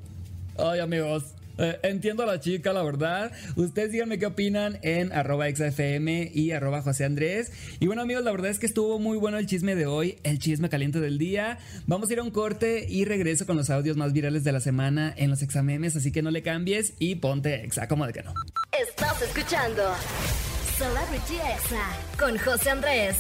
ay 0.58 0.80
amigos, 0.80 1.34
eh, 1.60 1.78
entiendo 1.84 2.24
a 2.24 2.26
la 2.26 2.40
chica, 2.40 2.72
la 2.72 2.84
verdad. 2.84 3.32
Ustedes 3.56 3.92
díganme 3.92 4.18
qué 4.18 4.26
opinan 4.26 4.80
en 4.82 5.12
arroba 5.12 5.50
XFM 5.50 6.32
y 6.34 6.52
arroba 6.52 6.82
José 6.82 7.04
Andrés. 7.04 7.52
Y 7.80 7.88
bueno 7.88 8.02
amigos, 8.02 8.24
la 8.24 8.32
verdad 8.32 8.50
es 8.50 8.60
que 8.60 8.66
estuvo 8.66 8.98
muy 8.98 9.18
bueno 9.18 9.38
el 9.38 9.46
chisme 9.46 9.76
de 9.76 9.86
hoy, 9.86 10.18
el 10.24 10.40
chisme 10.40 10.70
caliente 10.70 11.02
del 11.02 11.18
día. 11.18 11.60
Vamos 11.86 12.10
a 12.10 12.14
ir 12.14 12.20
a 12.20 12.24
un 12.24 12.32
corte 12.32 12.86
y 12.88 13.04
regreso 13.04 13.46
con 13.46 13.58
los 13.58 13.70
audios 13.70 13.98
más 13.98 14.14
virales 14.14 14.46
de 14.46 14.54
la 14.54 14.62
semana 14.62 15.14
en 15.18 15.30
los 15.30 15.42
examemes, 15.42 15.98
así 15.98 16.12
que 16.12 16.22
no 16.22 16.32
le 16.32 16.42
cambies 16.42 16.94
y 16.98 17.16
ponte 17.16 17.66
exa, 17.66 17.90
como 17.90 18.08
de 18.08 18.14
que 18.14 18.24
no. 18.24 18.34
Estás 18.72 19.22
escuchando 19.22 19.84
Celebrity 20.80 21.36
Exa 21.36 21.92
con 22.18 22.38
José 22.38 22.70
Andrés. 22.70 23.18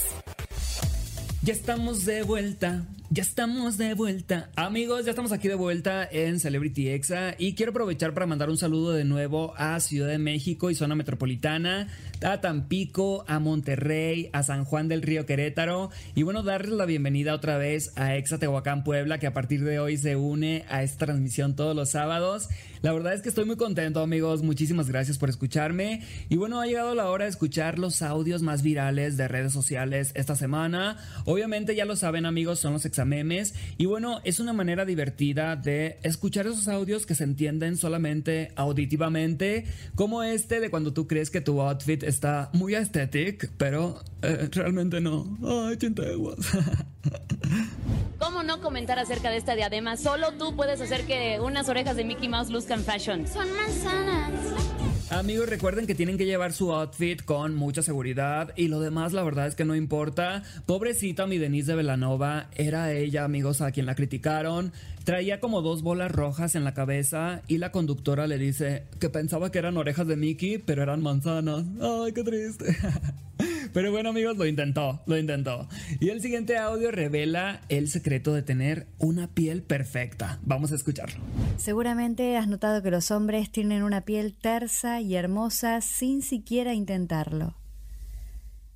Ya 1.41 1.51
estamos 1.51 2.05
de 2.05 2.23
vuelta. 2.23 2.85
Ya 3.11 3.23
estamos 3.23 3.79
de 3.79 3.95
vuelta. 3.95 4.51
Amigos, 4.55 5.03
ya 5.03 5.09
estamos 5.09 5.31
aquí 5.31 5.47
de 5.47 5.55
vuelta 5.55 6.07
en 6.11 6.39
Celebrity 6.39 6.89
Exa 6.89 7.33
y 7.39 7.55
quiero 7.55 7.71
aprovechar 7.71 8.13
para 8.13 8.27
mandar 8.27 8.51
un 8.51 8.57
saludo 8.57 8.91
de 8.91 9.03
nuevo 9.03 9.55
a 9.57 9.79
Ciudad 9.79 10.09
de 10.09 10.19
México 10.19 10.69
y 10.69 10.75
zona 10.75 10.93
metropolitana, 10.93 11.87
a 12.23 12.39
Tampico, 12.39 13.25
a 13.27 13.39
Monterrey, 13.39 14.29
a 14.31 14.43
San 14.43 14.63
Juan 14.63 14.89
del 14.89 15.01
Río 15.01 15.25
Querétaro 15.25 15.89
y 16.13 16.21
bueno, 16.21 16.43
darles 16.43 16.73
la 16.73 16.85
bienvenida 16.85 17.33
otra 17.33 17.57
vez 17.57 17.93
a 17.95 18.15
Exa 18.15 18.37
Tehuacán 18.37 18.83
Puebla 18.83 19.17
que 19.17 19.25
a 19.25 19.33
partir 19.33 19.63
de 19.63 19.79
hoy 19.79 19.97
se 19.97 20.15
une 20.15 20.65
a 20.69 20.83
esta 20.83 21.07
transmisión 21.07 21.55
todos 21.55 21.75
los 21.75 21.89
sábados. 21.89 22.47
La 22.83 22.93
verdad 22.93 23.15
es 23.15 23.23
que 23.23 23.29
estoy 23.29 23.45
muy 23.45 23.57
contento 23.57 24.03
amigos, 24.03 24.43
muchísimas 24.43 24.87
gracias 24.87 25.17
por 25.17 25.29
escucharme 25.29 26.03
y 26.29 26.37
bueno, 26.37 26.61
ha 26.61 26.67
llegado 26.67 26.93
la 26.93 27.09
hora 27.09 27.25
de 27.25 27.31
escuchar 27.31 27.79
los 27.79 28.03
audios 28.03 28.43
más 28.43 28.61
virales 28.61 29.17
de 29.17 29.27
redes 29.27 29.51
sociales 29.51 30.11
esta 30.13 30.35
semana. 30.35 30.97
Obviamente 31.25 31.75
ya 31.75 31.85
lo 31.85 31.95
saben 31.95 32.27
amigos, 32.27 32.59
son 32.59 32.73
los 32.73 32.85
Examemes. 32.99 33.53
Y 33.77 33.85
bueno, 33.85 34.19
es 34.25 34.39
una 34.39 34.51
manera 34.51 34.83
divertida 34.83 35.55
de 35.55 35.99
escuchar 36.03 36.47
esos 36.47 36.67
audios 36.67 37.05
que 37.05 37.15
se 37.15 37.23
entienden 37.23 37.77
solamente 37.77 38.51
auditivamente, 38.55 39.65
como 39.95 40.21
este 40.23 40.59
de 40.59 40.69
cuando 40.69 40.91
tú 40.91 41.07
crees 41.07 41.29
que 41.29 41.39
tu 41.39 41.61
outfit 41.61 42.03
está 42.03 42.49
muy 42.53 42.75
aesthetic, 42.75 43.51
pero 43.57 44.01
eh, 44.21 44.49
realmente 44.51 44.99
no. 44.99 45.37
Ay, 45.43 45.77
chinteguas. 45.77 46.39
¿Cómo 48.19 48.43
no 48.43 48.59
comentar 48.61 48.99
acerca 48.99 49.29
de 49.29 49.37
esta 49.37 49.55
diadema? 49.55 49.95
Solo 49.95 50.33
tú 50.33 50.55
puedes 50.57 50.81
hacer 50.81 51.05
que 51.05 51.39
unas 51.39 51.69
orejas 51.69 51.95
de 51.95 52.03
Mickey 52.03 52.27
Mouse 52.27 52.49
luzcan 52.49 52.83
fashion. 52.83 53.25
Son 53.25 53.47
manzanas. 53.55 54.88
Amigos, 55.11 55.49
recuerden 55.49 55.87
que 55.87 55.95
tienen 55.95 56.19
que 56.19 56.25
llevar 56.27 56.53
su 56.53 56.71
outfit 56.71 57.23
con 57.23 57.55
mucha 57.55 57.81
seguridad 57.81 58.53
y 58.55 58.67
lo 58.67 58.79
demás 58.79 59.11
la 59.11 59.23
verdad 59.23 59.47
es 59.47 59.55
que 59.55 59.65
no 59.65 59.75
importa. 59.75 60.43
Pobrecita 60.67 61.25
mi 61.25 61.39
Denise 61.39 61.71
de 61.71 61.77
Velanova, 61.77 62.47
era 62.55 62.93
ella, 62.93 63.23
amigos, 63.23 63.61
a 63.61 63.71
quien 63.71 63.87
la 63.87 63.95
criticaron. 63.95 64.71
Traía 65.05 65.39
como 65.39 65.63
dos 65.63 65.81
bolas 65.81 66.11
rojas 66.11 66.53
en 66.53 66.63
la 66.63 66.75
cabeza 66.75 67.41
y 67.47 67.57
la 67.57 67.71
conductora 67.71 68.27
le 68.27 68.37
dice 68.37 68.83
que 68.99 69.09
pensaba 69.09 69.51
que 69.51 69.57
eran 69.57 69.77
orejas 69.77 70.05
de 70.05 70.15
Mickey, 70.15 70.59
pero 70.59 70.83
eran 70.83 71.01
manzanas. 71.01 71.65
Ay, 71.81 72.13
qué 72.13 72.23
triste. 72.23 72.77
Pero 73.73 73.91
bueno 73.91 74.09
amigos, 74.09 74.37
lo 74.37 74.45
intentó, 74.45 75.01
lo 75.05 75.17
intentó. 75.17 75.67
Y 75.99 76.09
el 76.09 76.21
siguiente 76.21 76.57
audio 76.57 76.91
revela 76.91 77.61
el 77.69 77.89
secreto 77.89 78.33
de 78.33 78.41
tener 78.41 78.87
una 78.97 79.27
piel 79.27 79.61
perfecta. 79.63 80.39
Vamos 80.43 80.71
a 80.71 80.75
escucharlo. 80.75 81.19
Seguramente 81.57 82.37
has 82.37 82.47
notado 82.47 82.81
que 82.81 82.91
los 82.91 83.11
hombres 83.11 83.51
tienen 83.51 83.83
una 83.83 84.01
piel 84.01 84.33
tersa 84.33 85.01
y 85.01 85.15
hermosa 85.15 85.81
sin 85.81 86.21
siquiera 86.21 86.73
intentarlo. 86.73 87.55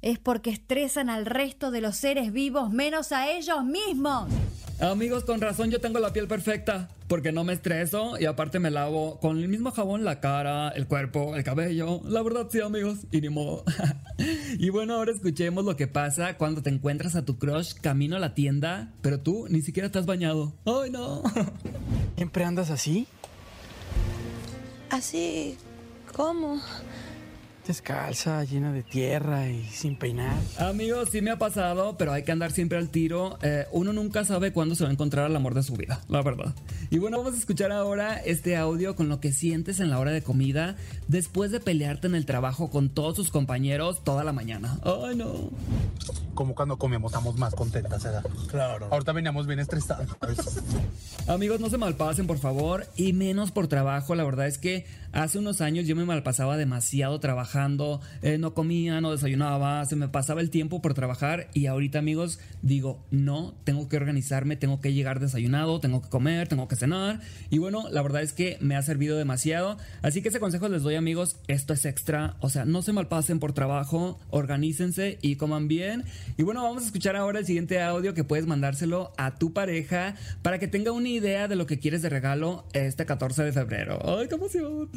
Es 0.02 0.20
porque 0.20 0.50
estresan 0.50 1.10
al 1.10 1.26
resto 1.26 1.72
de 1.72 1.82
los 1.82 1.96
seres 1.96 2.34
vivos 2.34 2.72
menos 2.72 3.12
a 3.12 3.32
ellos 3.32 3.64
mismos. 3.64 4.30
Amigos, 4.80 5.24
con 5.24 5.40
razón 5.40 5.72
yo 5.72 5.80
tengo 5.80 6.00
la 6.00 6.12
piel 6.12 6.28
perfecta, 6.28 6.90
porque 7.08 7.32
no 7.32 7.44
me 7.44 7.54
estreso 7.54 8.20
y 8.20 8.26
aparte 8.26 8.60
me 8.60 8.72
lavo 8.72 9.20
con 9.20 9.38
el 9.38 9.48
mismo 9.48 9.72
jabón 9.72 10.04
la 10.04 10.20
cara, 10.20 10.70
el 10.70 10.88
cuerpo, 10.88 11.36
el 11.36 11.44
cabello. 11.44 12.02
La 12.06 12.22
verdad 12.22 12.48
sí, 12.52 12.60
amigos, 12.60 13.00
y 13.12 13.22
ni 13.22 13.30
modo. 13.30 13.64
y 14.58 14.70
bueno, 14.70 14.96
ahora 14.96 15.12
escuchemos 15.12 15.64
lo 15.64 15.78
que 15.78 15.88
pasa 15.88 16.38
cuando 16.38 16.62
te 16.64 16.70
encuentras 16.70 17.16
a 17.16 17.24
tu 17.24 17.38
crush 17.38 17.76
camino 17.76 18.18
a 18.18 18.20
la 18.20 18.34
tienda, 18.34 18.92
pero 19.02 19.20
tú 19.20 19.46
ni 19.48 19.62
siquiera 19.62 19.86
estás 19.86 20.06
bañado. 20.06 20.54
Ay, 20.66 20.90
no. 20.90 21.22
¿Siempre 22.18 22.44
andas 22.44 22.70
así? 22.70 23.08
Así, 24.90 25.58
¿cómo? 26.14 26.60
Descalza, 27.66 28.44
llena 28.44 28.74
de 28.74 28.84
tierra 28.84 29.48
y 29.50 29.64
sin 29.64 29.96
peinar. 29.96 30.36
Amigos, 30.58 31.10
sí 31.12 31.22
me 31.22 31.32
ha 31.32 31.38
pasado, 31.38 31.96
pero 31.98 32.12
hay 32.12 32.24
que 32.24 32.34
andar 32.34 32.52
siempre 32.52 32.78
al 32.78 32.90
tiro. 32.90 33.40
Eh, 33.42 33.66
uno 33.72 33.94
nunca 33.94 34.26
sabe 34.26 34.52
cuándo 34.52 34.76
se 34.76 34.84
va 34.84 34.90
a 34.90 34.94
encontrar 34.94 35.30
el 35.30 35.36
amor 35.36 35.54
de 35.54 35.64
su 35.64 35.74
vida, 35.76 36.02
la 36.10 36.22
verdad. 36.22 36.54
Y 36.90 36.98
bueno, 36.98 37.20
vamos 37.20 37.36
a 37.36 37.38
escuchar 37.38 37.72
ahora 37.72 38.18
este 38.18 38.58
audio 38.58 38.98
con 38.98 39.08
lo 39.08 39.22
que 39.22 39.32
sientes 39.32 39.80
en 39.80 39.90
la 39.90 40.00
hora 40.00 40.12
de 40.12 40.22
comida 40.22 40.76
después 41.08 41.52
de 41.52 41.62
pelearte 41.62 42.08
en 42.08 42.16
el 42.16 42.26
trabajo 42.26 42.70
con 42.70 42.90
todos 42.90 43.16
tus 43.16 43.32
compañeros 43.32 44.04
toda 44.04 44.26
la 44.26 44.34
mañana. 44.34 44.78
Ay, 44.84 45.16
no. 45.16 45.50
Como 46.34 46.56
cuando 46.56 46.78
comemos 46.78 47.12
estamos 47.12 47.38
más 47.38 47.56
contentas, 47.56 48.04
¿verdad? 48.04 48.26
Claro. 48.48 48.88
Ahorita 48.92 49.14
veníamos 49.14 49.48
bien 49.48 49.60
estresados. 49.60 50.10
Amigos, 51.28 51.62
no 51.62 51.70
se 51.70 51.78
malpasen, 51.78 52.28
por 52.28 52.40
favor, 52.40 52.88
y 52.98 53.14
menos 53.14 53.52
por 53.52 53.68
trabajo. 53.68 54.16
La 54.16 54.26
verdad 54.26 54.48
es 54.48 54.58
que 54.58 54.86
hace 55.14 55.40
unos 55.40 55.62
años 55.62 55.88
yo 55.88 55.96
me 55.96 56.06
malpasaba 56.06 56.58
demasiado 56.58 57.20
trabajando, 57.20 58.02
eh, 58.22 58.38
no 58.38 58.54
comía, 58.54 59.00
no 59.00 59.12
desayunaba, 59.12 59.86
se 59.86 59.96
me 59.96 60.10
pasaba 60.10 60.42
el 60.42 60.50
tiempo 60.50 60.82
por 60.82 60.94
trabajar 60.94 61.48
y 61.54 61.68
ahorita, 61.68 62.00
amigos, 62.00 62.40
digo, 62.62 63.04
no, 63.12 63.54
tengo 63.64 63.88
que 63.88 63.98
organizarme, 63.98 64.56
tengo 64.56 64.82
que 64.82 64.94
llegar 64.94 65.20
desayunado, 65.20 65.80
tengo 65.80 66.02
que 66.02 66.10
comer, 66.10 66.48
tengo 66.48 66.68
que 66.68 66.76
cenar. 66.76 67.22
Y 67.50 67.60
bueno, 67.60 67.90
la 67.90 68.02
verdad 68.02 68.24
es 68.24 68.34
que 68.34 68.58
me 68.60 68.76
ha 68.76 68.82
servido 68.82 69.18
demasiado. 69.18 69.78
Así 70.02 70.22
que 70.22 70.30
ese 70.30 70.40
consejo 70.40 70.68
les 70.68 70.84
doy, 70.84 70.96
amigos, 70.96 71.38
esto 71.48 71.74
es 71.74 71.86
extra. 71.86 72.36
O 72.40 72.50
sea, 72.50 72.66
no 72.66 72.82
se 72.82 72.94
malpasen 72.94 73.40
por 73.40 73.54
trabajo, 73.54 74.20
organícense 74.30 75.20
y 75.22 75.36
coman 75.36 75.68
bien. 75.68 76.04
Y 76.38 76.44
bueno, 76.44 76.64
vamos 76.64 76.84
a 76.84 76.86
escuchar 76.88 77.16
ahora 77.16 77.40
el 77.40 77.46
siguiente 77.46 77.82
audio 77.82 78.14
que 78.14 78.24
puedes 78.24 78.48
mandárselo 78.48 79.14
a 79.18 79.36
tu 79.36 79.54
pareja 79.54 80.16
para 80.42 80.60
que 80.60 80.68
tenga 80.68 80.92
una 80.92 81.10
idea 81.10 81.48
de 81.48 81.56
lo 81.56 81.66
que 81.66 81.80
quieres 81.80 82.02
de 82.02 82.10
regalo 82.10 82.66
este 82.74 83.06
14 83.06 83.44
de 83.44 83.52
febrero. 83.52 84.00
¡Ay, 84.04 84.28
qué 84.28 84.36
emoción! 84.36 84.90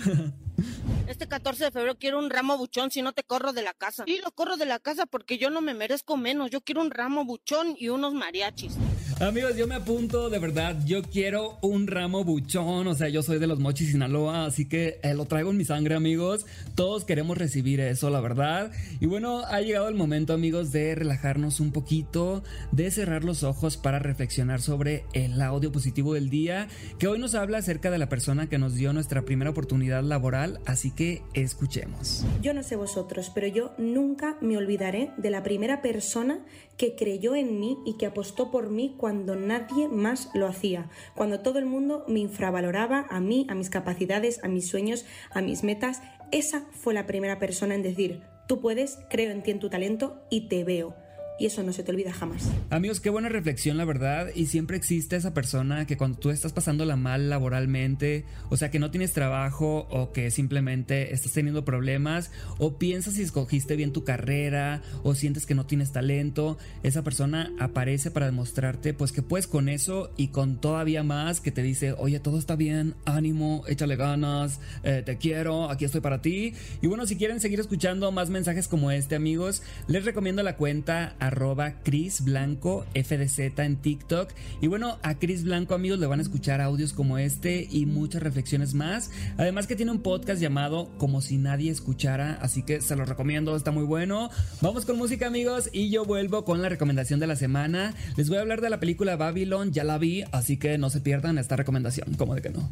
Este 1.06 1.28
14 1.28 1.64
de 1.64 1.70
febrero 1.70 1.98
quiero 1.98 2.18
un 2.18 2.30
ramo 2.30 2.56
buchón 2.56 2.90
si 2.90 3.02
no 3.02 3.12
te 3.12 3.22
corro 3.22 3.52
de 3.52 3.62
la 3.62 3.74
casa. 3.74 4.04
Y 4.06 4.20
lo 4.20 4.30
corro 4.32 4.56
de 4.56 4.66
la 4.66 4.78
casa 4.78 5.06
porque 5.06 5.38
yo 5.38 5.50
no 5.50 5.60
me 5.60 5.74
merezco 5.74 6.16
menos. 6.16 6.50
Yo 6.50 6.60
quiero 6.62 6.80
un 6.80 6.90
ramo 6.90 7.24
buchón 7.24 7.74
y 7.78 7.88
unos 7.88 8.14
mariachis. 8.14 8.74
Amigos, 9.18 9.56
yo 9.56 9.66
me 9.66 9.76
apunto, 9.76 10.28
de 10.28 10.38
verdad, 10.38 10.76
yo 10.84 11.00
quiero 11.00 11.56
un 11.62 11.86
ramo 11.86 12.22
buchón, 12.22 12.86
o 12.86 12.94
sea, 12.94 13.08
yo 13.08 13.22
soy 13.22 13.38
de 13.38 13.46
los 13.46 13.58
mochis 13.58 13.92
Sinaloa, 13.92 14.44
así 14.44 14.68
que 14.68 15.00
eh, 15.02 15.14
lo 15.14 15.24
traigo 15.24 15.50
en 15.50 15.56
mi 15.56 15.64
sangre, 15.64 15.94
amigos. 15.94 16.44
Todos 16.74 17.06
queremos 17.06 17.38
recibir 17.38 17.80
eso, 17.80 18.10
la 18.10 18.20
verdad. 18.20 18.70
Y 19.00 19.06
bueno, 19.06 19.38
ha 19.46 19.62
llegado 19.62 19.88
el 19.88 19.94
momento, 19.94 20.34
amigos, 20.34 20.70
de 20.70 20.94
relajarnos 20.94 21.60
un 21.60 21.72
poquito, 21.72 22.44
de 22.72 22.90
cerrar 22.90 23.24
los 23.24 23.42
ojos 23.42 23.78
para 23.78 23.98
reflexionar 23.98 24.60
sobre 24.60 25.06
el 25.14 25.40
audio 25.40 25.72
positivo 25.72 26.12
del 26.12 26.28
día, 26.28 26.68
que 26.98 27.08
hoy 27.08 27.18
nos 27.18 27.34
habla 27.34 27.56
acerca 27.56 27.90
de 27.90 27.96
la 27.96 28.10
persona 28.10 28.50
que 28.50 28.58
nos 28.58 28.74
dio 28.74 28.92
nuestra 28.92 29.22
primera 29.22 29.50
oportunidad 29.50 30.02
laboral, 30.02 30.60
así 30.66 30.90
que 30.90 31.22
escuchemos. 31.32 32.26
Yo 32.42 32.52
no 32.52 32.62
sé 32.62 32.76
vosotros, 32.76 33.32
pero 33.34 33.46
yo 33.46 33.72
nunca 33.78 34.36
me 34.42 34.58
olvidaré 34.58 35.10
de 35.16 35.30
la 35.30 35.42
primera 35.42 35.80
persona 35.80 36.44
que 36.76 36.94
creyó 36.94 37.34
en 37.34 37.58
mí 37.58 37.78
y 37.86 37.96
que 37.96 38.04
apostó 38.04 38.50
por 38.50 38.68
mí 38.68 38.94
cuando 38.98 39.05
nadie 39.12 39.88
más 39.88 40.30
lo 40.34 40.46
hacía, 40.46 40.88
cuando 41.14 41.40
todo 41.40 41.58
el 41.58 41.66
mundo 41.66 42.04
me 42.08 42.20
infravaloraba 42.20 43.06
a 43.08 43.20
mí, 43.20 43.46
a 43.48 43.54
mis 43.54 43.70
capacidades, 43.70 44.42
a 44.42 44.48
mis 44.48 44.68
sueños, 44.68 45.06
a 45.30 45.40
mis 45.40 45.62
metas. 45.62 46.02
Esa 46.32 46.66
fue 46.72 46.94
la 46.94 47.06
primera 47.06 47.38
persona 47.38 47.74
en 47.74 47.82
decir, 47.82 48.22
tú 48.48 48.60
puedes, 48.60 48.98
creo 49.08 49.30
en 49.30 49.42
ti, 49.42 49.50
en 49.52 49.60
tu 49.60 49.70
talento 49.70 50.22
y 50.30 50.48
te 50.48 50.64
veo 50.64 51.05
y 51.38 51.46
eso 51.46 51.62
no 51.62 51.72
se 51.72 51.82
te 51.82 51.92
olvida 51.92 52.12
jamás. 52.12 52.50
Amigos, 52.70 53.00
qué 53.00 53.10
buena 53.10 53.28
reflexión, 53.28 53.76
la 53.76 53.84
verdad. 53.84 54.28
Y 54.34 54.46
siempre 54.46 54.76
existe 54.76 55.16
esa 55.16 55.34
persona 55.34 55.86
que 55.86 55.96
cuando 55.96 56.18
tú 56.18 56.30
estás 56.30 56.52
pasándola 56.52 56.96
mal 56.96 57.28
laboralmente, 57.28 58.24
o 58.48 58.56
sea, 58.56 58.70
que 58.70 58.78
no 58.78 58.90
tienes 58.90 59.12
trabajo 59.12 59.86
o 59.90 60.12
que 60.12 60.30
simplemente 60.30 61.12
estás 61.12 61.32
teniendo 61.32 61.64
problemas, 61.64 62.30
o 62.58 62.78
piensas 62.78 63.14
si 63.14 63.22
escogiste 63.22 63.76
bien 63.76 63.92
tu 63.92 64.04
carrera, 64.04 64.82
o 65.02 65.14
sientes 65.14 65.46
que 65.46 65.54
no 65.54 65.66
tienes 65.66 65.92
talento, 65.92 66.58
esa 66.82 67.02
persona 67.02 67.52
aparece 67.58 68.10
para 68.10 68.26
demostrarte 68.26 68.94
pues 68.94 69.12
que 69.12 69.22
puedes 69.22 69.46
con 69.46 69.68
eso 69.68 70.12
y 70.16 70.28
con 70.28 70.60
todavía 70.60 71.02
más 71.02 71.40
que 71.40 71.50
te 71.50 71.62
dice, 71.62 71.92
oye, 71.92 72.20
todo 72.20 72.38
está 72.38 72.56
bien, 72.56 72.94
ánimo, 73.04 73.64
échale 73.68 73.96
ganas, 73.96 74.60
eh, 74.84 75.02
te 75.04 75.18
quiero, 75.18 75.70
aquí 75.70 75.84
estoy 75.84 76.00
para 76.00 76.22
ti. 76.22 76.54
Y 76.80 76.86
bueno, 76.86 77.06
si 77.06 77.16
quieren 77.16 77.40
seguir 77.40 77.60
escuchando 77.60 78.10
más 78.12 78.30
mensajes 78.30 78.68
como 78.68 78.90
este, 78.90 79.16
amigos, 79.16 79.62
les 79.86 80.04
recomiendo 80.04 80.42
la 80.42 80.56
cuenta 80.56 81.14
arroba 81.26 81.74
Chris 81.82 82.22
Blanco 82.24 82.84
FDZ 82.94 83.58
en 83.58 83.76
TikTok. 83.76 84.30
Y 84.60 84.66
bueno, 84.66 84.98
a 85.02 85.14
Chris 85.16 85.44
Blanco, 85.44 85.74
amigos, 85.74 85.98
le 85.98 86.06
van 86.06 86.20
a 86.20 86.22
escuchar 86.22 86.60
audios 86.60 86.92
como 86.92 87.18
este 87.18 87.66
y 87.70 87.86
muchas 87.86 88.22
reflexiones 88.22 88.74
más. 88.74 89.10
Además 89.38 89.66
que 89.66 89.76
tiene 89.76 89.92
un 89.92 90.02
podcast 90.02 90.40
llamado 90.40 90.90
Como 90.98 91.20
si 91.20 91.36
nadie 91.36 91.70
escuchara, 91.70 92.38
así 92.40 92.62
que 92.62 92.80
se 92.80 92.96
lo 92.96 93.04
recomiendo, 93.04 93.56
está 93.56 93.70
muy 93.70 93.84
bueno. 93.84 94.30
Vamos 94.60 94.84
con 94.84 94.96
música, 94.96 95.26
amigos, 95.26 95.68
y 95.72 95.90
yo 95.90 96.04
vuelvo 96.04 96.44
con 96.44 96.62
la 96.62 96.68
recomendación 96.68 97.20
de 97.20 97.26
la 97.26 97.36
semana. 97.36 97.94
Les 98.16 98.28
voy 98.28 98.38
a 98.38 98.42
hablar 98.42 98.60
de 98.60 98.70
la 98.70 98.80
película 98.80 99.16
Babylon, 99.16 99.72
ya 99.72 99.84
la 99.84 99.98
vi, 99.98 100.24
así 100.32 100.56
que 100.56 100.78
no 100.78 100.90
se 100.90 101.00
pierdan 101.00 101.38
esta 101.38 101.56
recomendación, 101.56 102.14
como 102.14 102.34
de 102.34 102.42
que 102.42 102.50
no. 102.50 102.70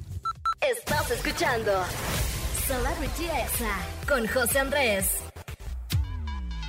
Estás 0.60 1.10
escuchando 1.10 1.72
Celebrity 2.66 3.24
Exa 3.24 3.76
con 4.08 4.26
José 4.26 4.58
Andrés. 4.60 5.33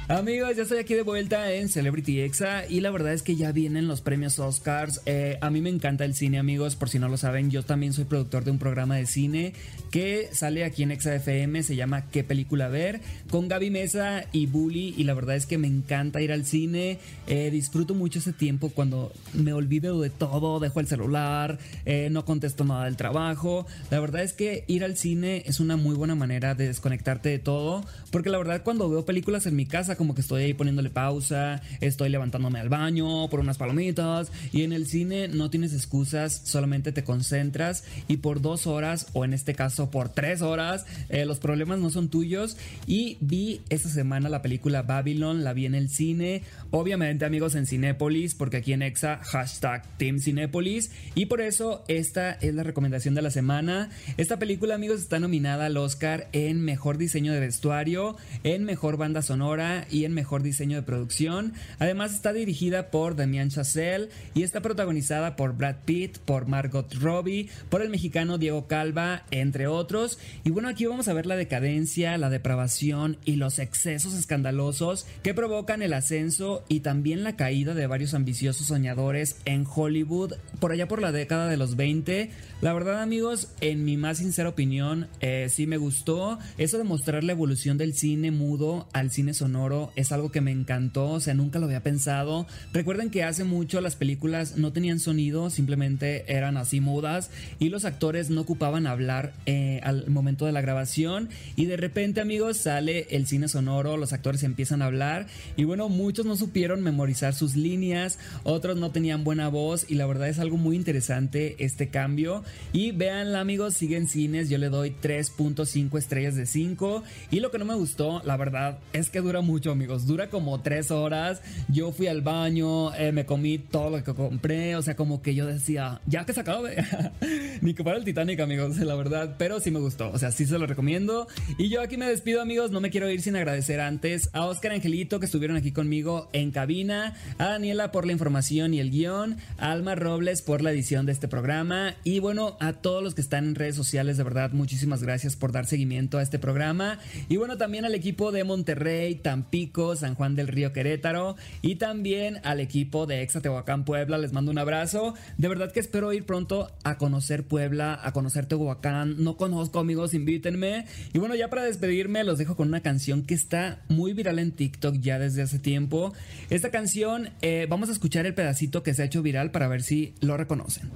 Amigos, 0.07 0.55
ya 0.55 0.61
estoy 0.61 0.77
aquí 0.77 0.93
de 0.93 1.01
vuelta 1.01 1.51
en 1.51 1.67
Celebrity 1.67 2.21
Exa 2.21 2.67
y 2.69 2.81
la 2.81 2.91
verdad 2.91 3.11
es 3.13 3.23
que 3.23 3.35
ya 3.35 3.51
vienen 3.51 3.87
los 3.87 4.01
premios 4.01 4.37
Oscars. 4.37 5.01
Eh, 5.07 5.39
a 5.41 5.49
mí 5.49 5.61
me 5.61 5.71
encanta 5.71 6.05
el 6.05 6.13
cine, 6.13 6.37
amigos, 6.37 6.75
por 6.75 6.89
si 6.89 6.99
no 6.99 7.09
lo 7.09 7.17
saben, 7.17 7.49
yo 7.49 7.63
también 7.63 7.91
soy 7.91 8.03
productor 8.03 8.43
de 8.43 8.51
un 8.51 8.59
programa 8.59 8.97
de 8.97 9.07
cine 9.07 9.53
que 9.89 10.29
sale 10.31 10.63
aquí 10.63 10.83
en 10.83 10.91
Exa 10.91 11.15
FM, 11.15 11.63
se 11.63 11.75
llama 11.75 12.05
¿Qué 12.11 12.23
película 12.23 12.67
ver? 12.67 13.01
con 13.31 13.47
Gaby 13.47 13.71
Mesa 13.71 14.25
y 14.31 14.45
Bully 14.45 14.93
y 14.95 15.05
la 15.05 15.15
verdad 15.15 15.37
es 15.37 15.47
que 15.47 15.57
me 15.57 15.67
encanta 15.67 16.21
ir 16.21 16.31
al 16.31 16.45
cine, 16.45 16.99
eh, 17.25 17.49
disfruto 17.49 17.95
mucho 17.95 18.19
ese 18.19 18.31
tiempo 18.31 18.69
cuando 18.69 19.11
me 19.33 19.53
olvido 19.53 19.99
de 20.01 20.11
todo, 20.11 20.59
dejo 20.59 20.81
el 20.81 20.87
celular, 20.87 21.57
eh, 21.85 22.09
no 22.11 22.25
contesto 22.25 22.63
nada 22.63 22.85
del 22.85 22.95
trabajo. 22.95 23.65
La 23.89 23.99
verdad 23.99 24.21
es 24.21 24.33
que 24.33 24.65
ir 24.67 24.83
al 24.83 24.97
cine 24.97 25.41
es 25.47 25.59
una 25.59 25.77
muy 25.77 25.95
buena 25.95 26.13
manera 26.13 26.53
de 26.53 26.67
desconectarte 26.67 27.29
de 27.29 27.39
todo, 27.39 27.83
porque 28.11 28.29
la 28.29 28.37
verdad 28.37 28.61
cuando 28.63 28.87
veo 28.87 29.03
películas 29.03 29.47
en 29.47 29.55
mi 29.55 29.65
casa, 29.65 29.94
como 29.95 30.15
que 30.15 30.21
estoy 30.21 30.43
ahí 30.43 30.53
poniéndole 30.53 30.89
pausa, 30.89 31.61
estoy 31.81 32.09
levantándome 32.09 32.59
al 32.59 32.69
baño 32.69 33.29
por 33.29 33.39
unas 33.39 33.57
palomitas. 33.57 34.31
Y 34.51 34.63
en 34.63 34.73
el 34.73 34.87
cine 34.87 35.27
no 35.27 35.49
tienes 35.49 35.73
excusas, 35.73 36.41
solamente 36.43 36.91
te 36.91 37.03
concentras 37.03 37.83
y 38.07 38.17
por 38.17 38.41
dos 38.41 38.67
horas 38.67 39.07
o 39.13 39.25
en 39.25 39.33
este 39.33 39.55
caso 39.55 39.91
por 39.91 40.09
tres 40.09 40.41
horas 40.41 40.85
eh, 41.09 41.25
los 41.25 41.39
problemas 41.39 41.79
no 41.79 41.89
son 41.89 42.09
tuyos. 42.09 42.57
Y 42.87 43.17
vi 43.21 43.61
esta 43.69 43.89
semana 43.89 44.29
la 44.29 44.41
película 44.41 44.81
Babylon, 44.81 45.43
la 45.43 45.53
vi 45.53 45.65
en 45.65 45.75
el 45.75 45.89
cine, 45.89 46.43
obviamente 46.71 47.25
amigos 47.25 47.55
en 47.55 47.65
Cinépolis 47.65 48.35
porque 48.35 48.57
aquí 48.57 48.73
en 48.73 48.81
Exa 48.81 49.17
hashtag 49.23 49.83
Team 49.97 50.19
Cinépolis. 50.19 50.91
Y 51.15 51.25
por 51.25 51.41
eso 51.41 51.83
esta 51.87 52.31
es 52.33 52.53
la 52.53 52.63
recomendación 52.63 53.15
de 53.15 53.21
la 53.21 53.31
semana. 53.31 53.89
Esta 54.17 54.39
película 54.39 54.75
amigos 54.75 55.01
está 55.01 55.19
nominada 55.19 55.65
al 55.65 55.77
Oscar 55.77 56.27
en 56.31 56.61
Mejor 56.61 56.97
Diseño 56.97 57.33
de 57.33 57.39
Vestuario, 57.39 58.17
en 58.43 58.63
Mejor 58.63 58.97
Banda 58.97 59.21
Sonora 59.21 59.84
y 59.89 60.05
en 60.05 60.13
Mejor 60.13 60.43
Diseño 60.43 60.77
de 60.77 60.83
Producción. 60.83 61.53
Además 61.79 62.13
está 62.13 62.33
dirigida 62.33 62.91
por 62.91 63.15
Damien 63.15 63.49
Chazelle 63.49 64.09
y 64.33 64.43
está 64.43 64.61
protagonizada 64.61 65.35
por 65.35 65.55
Brad 65.55 65.77
Pitt, 65.85 66.17
por 66.19 66.47
Margot 66.47 66.93
Robbie, 66.95 67.49
por 67.69 67.81
el 67.81 67.89
mexicano 67.89 68.37
Diego 68.37 68.67
Calva, 68.67 69.23
entre 69.31 69.67
otros. 69.67 70.19
Y 70.43 70.49
bueno, 70.49 70.69
aquí 70.69 70.85
vamos 70.85 71.07
a 71.07 71.13
ver 71.13 71.25
la 71.25 71.35
decadencia, 71.35 72.17
la 72.17 72.29
depravación 72.29 73.17
y 73.25 73.35
los 73.35 73.59
excesos 73.59 74.13
escandalosos 74.13 75.05
que 75.23 75.33
provocan 75.33 75.81
el 75.81 75.93
ascenso 75.93 76.63
y 76.67 76.81
también 76.81 77.23
la 77.23 77.35
caída 77.35 77.73
de 77.73 77.87
varios 77.87 78.13
ambiciosos 78.13 78.67
soñadores 78.67 79.37
en 79.45 79.65
Hollywood 79.65 80.33
por 80.59 80.71
allá 80.71 80.87
por 80.87 81.01
la 81.01 81.11
década 81.11 81.47
de 81.47 81.57
los 81.57 81.75
20. 81.75 82.29
La 82.61 82.73
verdad 82.73 83.01
amigos, 83.01 83.49
en 83.61 83.85
mi 83.85 83.97
más 83.97 84.17
sincera 84.19 84.49
opinión, 84.49 85.07
eh, 85.19 85.47
sí 85.49 85.67
me 85.67 85.77
gustó. 85.77 86.39
Eso 86.57 86.77
de 86.77 86.83
mostrar 86.83 87.23
la 87.23 87.33
evolución 87.33 87.77
del 87.77 87.93
cine 87.93 88.31
mudo 88.31 88.87
al 88.93 89.11
cine 89.11 89.33
sonoro 89.33 89.74
es 89.95 90.11
algo 90.11 90.31
que 90.31 90.41
me 90.41 90.51
encantó, 90.51 91.11
o 91.11 91.19
sea, 91.19 91.33
nunca 91.33 91.59
lo 91.59 91.65
había 91.65 91.83
pensado. 91.83 92.47
Recuerden 92.73 93.09
que 93.09 93.23
hace 93.23 93.43
mucho 93.43 93.81
las 93.81 93.95
películas 93.95 94.57
no 94.57 94.71
tenían 94.71 94.99
sonido, 94.99 95.49
simplemente 95.49 96.25
eran 96.27 96.57
así 96.57 96.79
mudas 96.79 97.31
y 97.59 97.69
los 97.69 97.85
actores 97.85 98.29
no 98.29 98.41
ocupaban 98.41 98.87
hablar 98.87 99.33
eh, 99.45 99.79
al 99.83 100.07
momento 100.09 100.45
de 100.45 100.51
la 100.51 100.61
grabación 100.61 101.29
y 101.55 101.65
de 101.65 101.77
repente 101.77 102.21
amigos 102.21 102.57
sale 102.57 103.07
el 103.09 103.27
cine 103.27 103.47
sonoro, 103.47 103.97
los 103.97 104.13
actores 104.13 104.43
empiezan 104.43 104.81
a 104.81 104.85
hablar 104.85 105.27
y 105.55 105.63
bueno, 105.63 105.89
muchos 105.89 106.25
no 106.25 106.35
supieron 106.35 106.81
memorizar 106.81 107.33
sus 107.33 107.55
líneas, 107.55 108.19
otros 108.43 108.77
no 108.77 108.91
tenían 108.91 109.23
buena 109.23 109.47
voz 109.49 109.85
y 109.89 109.95
la 109.95 110.05
verdad 110.05 110.29
es 110.29 110.39
algo 110.39 110.57
muy 110.57 110.75
interesante 110.75 111.55
este 111.59 111.89
cambio 111.89 112.43
y 112.73 112.91
vean 112.91 113.35
amigos, 113.35 113.75
siguen 113.75 114.07
cines, 114.07 114.49
yo 114.49 114.57
le 114.57 114.69
doy 114.69 114.93
3.5 115.01 115.97
estrellas 115.97 116.35
de 116.35 116.45
5 116.45 117.03
y 117.31 117.39
lo 117.39 117.51
que 117.51 117.59
no 117.59 117.65
me 117.65 117.75
gustó, 117.75 118.21
la 118.25 118.37
verdad 118.37 118.79
es 118.93 119.09
que 119.09 119.21
dura 119.21 119.41
mucho 119.41 119.64
amigos, 119.71 120.07
dura 120.07 120.29
como 120.29 120.61
3 120.61 120.91
horas, 120.91 121.41
yo 121.67 121.91
fui 121.91 122.07
al 122.07 122.21
baño, 122.21 122.93
eh, 122.95 123.11
me 123.11 123.25
comí 123.25 123.57
todo 123.57 123.89
lo 123.89 124.03
que 124.03 124.13
compré, 124.13 124.75
o 124.75 124.81
sea 124.81 124.95
como 124.95 125.21
que 125.21 125.35
yo 125.35 125.45
decía, 125.45 126.01
ya 126.05 126.25
que 126.25 126.33
se 126.33 126.41
acabe, 126.41 126.77
ni 127.61 127.73
que 127.73 127.83
fuera 127.83 127.97
el 127.97 128.05
Titanic 128.05 128.39
amigos, 128.39 128.77
la 128.77 128.95
verdad, 128.95 129.35
pero 129.37 129.59
sí 129.59 129.71
me 129.71 129.79
gustó, 129.79 130.11
o 130.11 130.17
sea, 130.17 130.31
sí 130.31 130.45
se 130.45 130.57
lo 130.57 130.67
recomiendo. 130.67 131.27
Y 131.57 131.69
yo 131.69 131.81
aquí 131.81 131.97
me 131.97 132.07
despido 132.07 132.41
amigos, 132.41 132.71
no 132.71 132.81
me 132.81 132.89
quiero 132.89 133.09
ir 133.09 133.21
sin 133.21 133.35
agradecer 133.35 133.79
antes 133.79 134.29
a 134.33 134.45
Oscar 134.45 134.71
Angelito 134.71 135.19
que 135.19 135.25
estuvieron 135.25 135.57
aquí 135.57 135.71
conmigo 135.71 136.29
en 136.33 136.51
cabina, 136.51 137.15
a 137.37 137.45
Daniela 137.45 137.91
por 137.91 138.05
la 138.05 138.11
información 138.11 138.73
y 138.73 138.79
el 138.79 138.91
guion, 138.91 139.37
a 139.57 139.71
Alma 139.71 139.95
Robles 139.95 140.41
por 140.41 140.61
la 140.61 140.71
edición 140.71 141.05
de 141.05 141.11
este 141.11 141.27
programa 141.27 141.95
y 142.03 142.19
bueno, 142.19 142.57
a 142.59 142.73
todos 142.73 143.03
los 143.03 143.15
que 143.15 143.21
están 143.21 143.45
en 143.45 143.55
redes 143.55 143.75
sociales, 143.75 144.17
de 144.17 144.23
verdad, 144.23 144.51
muchísimas 144.51 145.01
gracias 145.03 145.35
por 145.35 145.51
dar 145.51 145.65
seguimiento 145.65 146.17
a 146.17 146.21
este 146.21 146.39
programa. 146.39 146.99
Y 147.29 147.37
bueno, 147.37 147.57
también 147.57 147.85
al 147.85 147.95
equipo 147.95 148.31
de 148.31 148.43
Monterrey, 148.43 149.15
Tampico, 149.15 149.54
San 149.95 150.15
Juan 150.15 150.35
del 150.35 150.47
Río 150.47 150.73
Querétaro 150.73 151.37
y 151.61 151.75
también 151.75 152.41
al 152.43 152.59
equipo 152.59 153.05
de 153.05 153.21
Exatehuacán 153.21 153.85
Puebla, 153.85 154.17
les 154.17 154.33
mando 154.33 154.51
un 154.51 154.57
abrazo, 154.57 155.13
de 155.37 155.47
verdad 155.47 155.71
que 155.71 155.79
espero 155.79 156.11
ir 156.11 156.25
pronto 156.25 156.71
a 156.83 156.97
conocer 156.97 157.45
Puebla, 157.47 157.97
a 158.03 158.11
conocer 158.11 158.47
Tehuacán, 158.47 159.23
no 159.23 159.37
conozco 159.37 159.79
amigos, 159.79 160.13
invítenme 160.13 160.85
y 161.13 161.19
bueno, 161.19 161.35
ya 161.35 161.49
para 161.49 161.63
despedirme 161.63 162.23
los 162.25 162.37
dejo 162.37 162.57
con 162.57 162.67
una 162.67 162.81
canción 162.81 163.23
que 163.23 163.33
está 163.33 163.81
muy 163.87 164.13
viral 164.13 164.39
en 164.39 164.51
TikTok 164.51 164.97
ya 164.99 165.19
desde 165.19 165.41
hace 165.41 165.59
tiempo. 165.59 166.13
Esta 166.49 166.69
canción, 166.69 167.29
eh, 167.41 167.67
vamos 167.69 167.87
a 167.89 167.93
escuchar 167.93 168.25
el 168.25 168.33
pedacito 168.33 168.83
que 168.83 168.93
se 168.93 169.03
ha 169.03 169.05
hecho 169.05 169.21
viral 169.21 169.51
para 169.51 169.69
ver 169.69 169.83
si 169.83 170.15
lo 170.19 170.35
reconocen. 170.35 170.91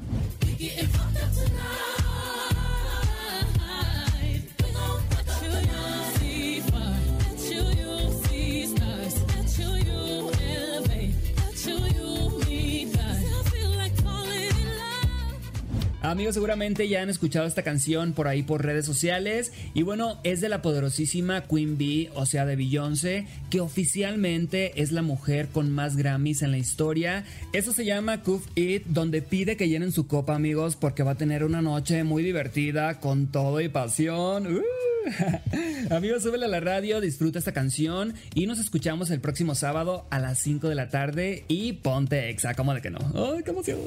Amigos, 16.10 16.34
seguramente 16.34 16.88
ya 16.88 17.04
han 17.04 17.10
escuchado 17.10 17.46
esta 17.46 17.62
canción 17.62 18.13
por 18.13 18.28
ahí 18.28 18.42
por 18.42 18.66
redes 18.66 18.86
sociales. 18.86 19.51
Y 19.75 19.84
bueno, 19.84 20.20
es 20.24 20.42
de 20.42 20.50
la 20.50 20.63
poderosísima 20.63 21.44
Queen 21.44 21.78
Bee, 21.78 22.10
o 22.16 22.25
sea, 22.25 22.48
de 22.48 22.56
Beyoncé, 22.56 23.28
que 23.51 23.62
oficialmente 23.62 24.82
es 24.82 24.92
la 24.92 25.04
mujer 25.04 25.50
con 25.50 25.70
más 25.70 25.98
Grammys 25.98 26.42
en 26.42 26.50
la 26.50 26.58
historia. 26.58 27.25
Eso 27.54 27.74
se 27.74 27.86
llama 27.86 28.24
Cuff 28.24 28.48
It, 28.56 28.86
donde 28.88 29.22
pide 29.22 29.55
que 29.55 29.70
llenen 29.70 29.92
su 29.92 30.07
copa, 30.07 30.33
amigos, 30.33 30.75
porque 30.75 31.03
va 31.03 31.12
a 31.12 31.16
tener 31.16 31.44
una 31.44 31.62
noche 31.62 32.03
muy 32.03 32.24
divertida 32.24 33.00
con 33.00 33.27
todo 33.27 33.62
y 33.62 33.70
pasión. 33.70 34.48
¡Uh! 34.48 34.89
Amigos, 35.92 36.24
súbele 36.24 36.46
a 36.46 36.48
la 36.48 36.59
radio, 36.59 37.01
disfruta 37.01 37.40
esta 37.40 37.51
canción 37.51 38.14
y 38.33 38.46
nos 38.46 38.59
escuchamos 38.59 39.09
el 39.12 39.22
próximo 39.22 39.55
sábado 39.55 40.07
a 40.09 40.20
las 40.20 40.40
5 40.40 40.70
de 40.70 40.75
la 40.75 40.90
tarde 40.90 41.46
y 41.48 41.74
ponte 41.74 42.29
Exa, 42.29 42.53
¿cómo 42.53 42.74
de 42.74 42.81
que 42.81 42.90
no? 42.90 43.00
¡Ay, 43.16 43.44
qué 43.44 43.51
emoción! 43.51 43.79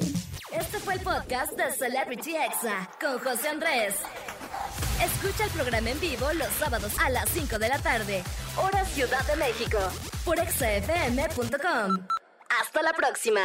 Este 0.51 0.79
fue 0.79 0.95
el 0.95 0.99
podcast 1.01 1.53
de 1.57 1.71
Celebrity 1.71 2.35
Exa 2.35 2.89
con 2.99 3.19
José 3.19 3.49
Andrés. 3.49 3.95
Escucha 5.03 5.45
el 5.45 5.51
programa 5.51 5.89
en 5.89 5.99
vivo 5.99 6.31
los 6.33 6.49
sábados 6.59 6.93
a 6.99 7.09
las 7.09 7.29
5 7.29 7.59
de 7.59 7.69
la 7.69 7.79
tarde, 7.79 8.23
hora 8.57 8.85
Ciudad 8.85 9.25
de 9.27 9.35
México, 9.37 9.79
por 10.23 10.39
exafm.com. 10.39 12.07
Hasta 12.61 12.81
la 12.83 12.93
próxima. 12.93 13.41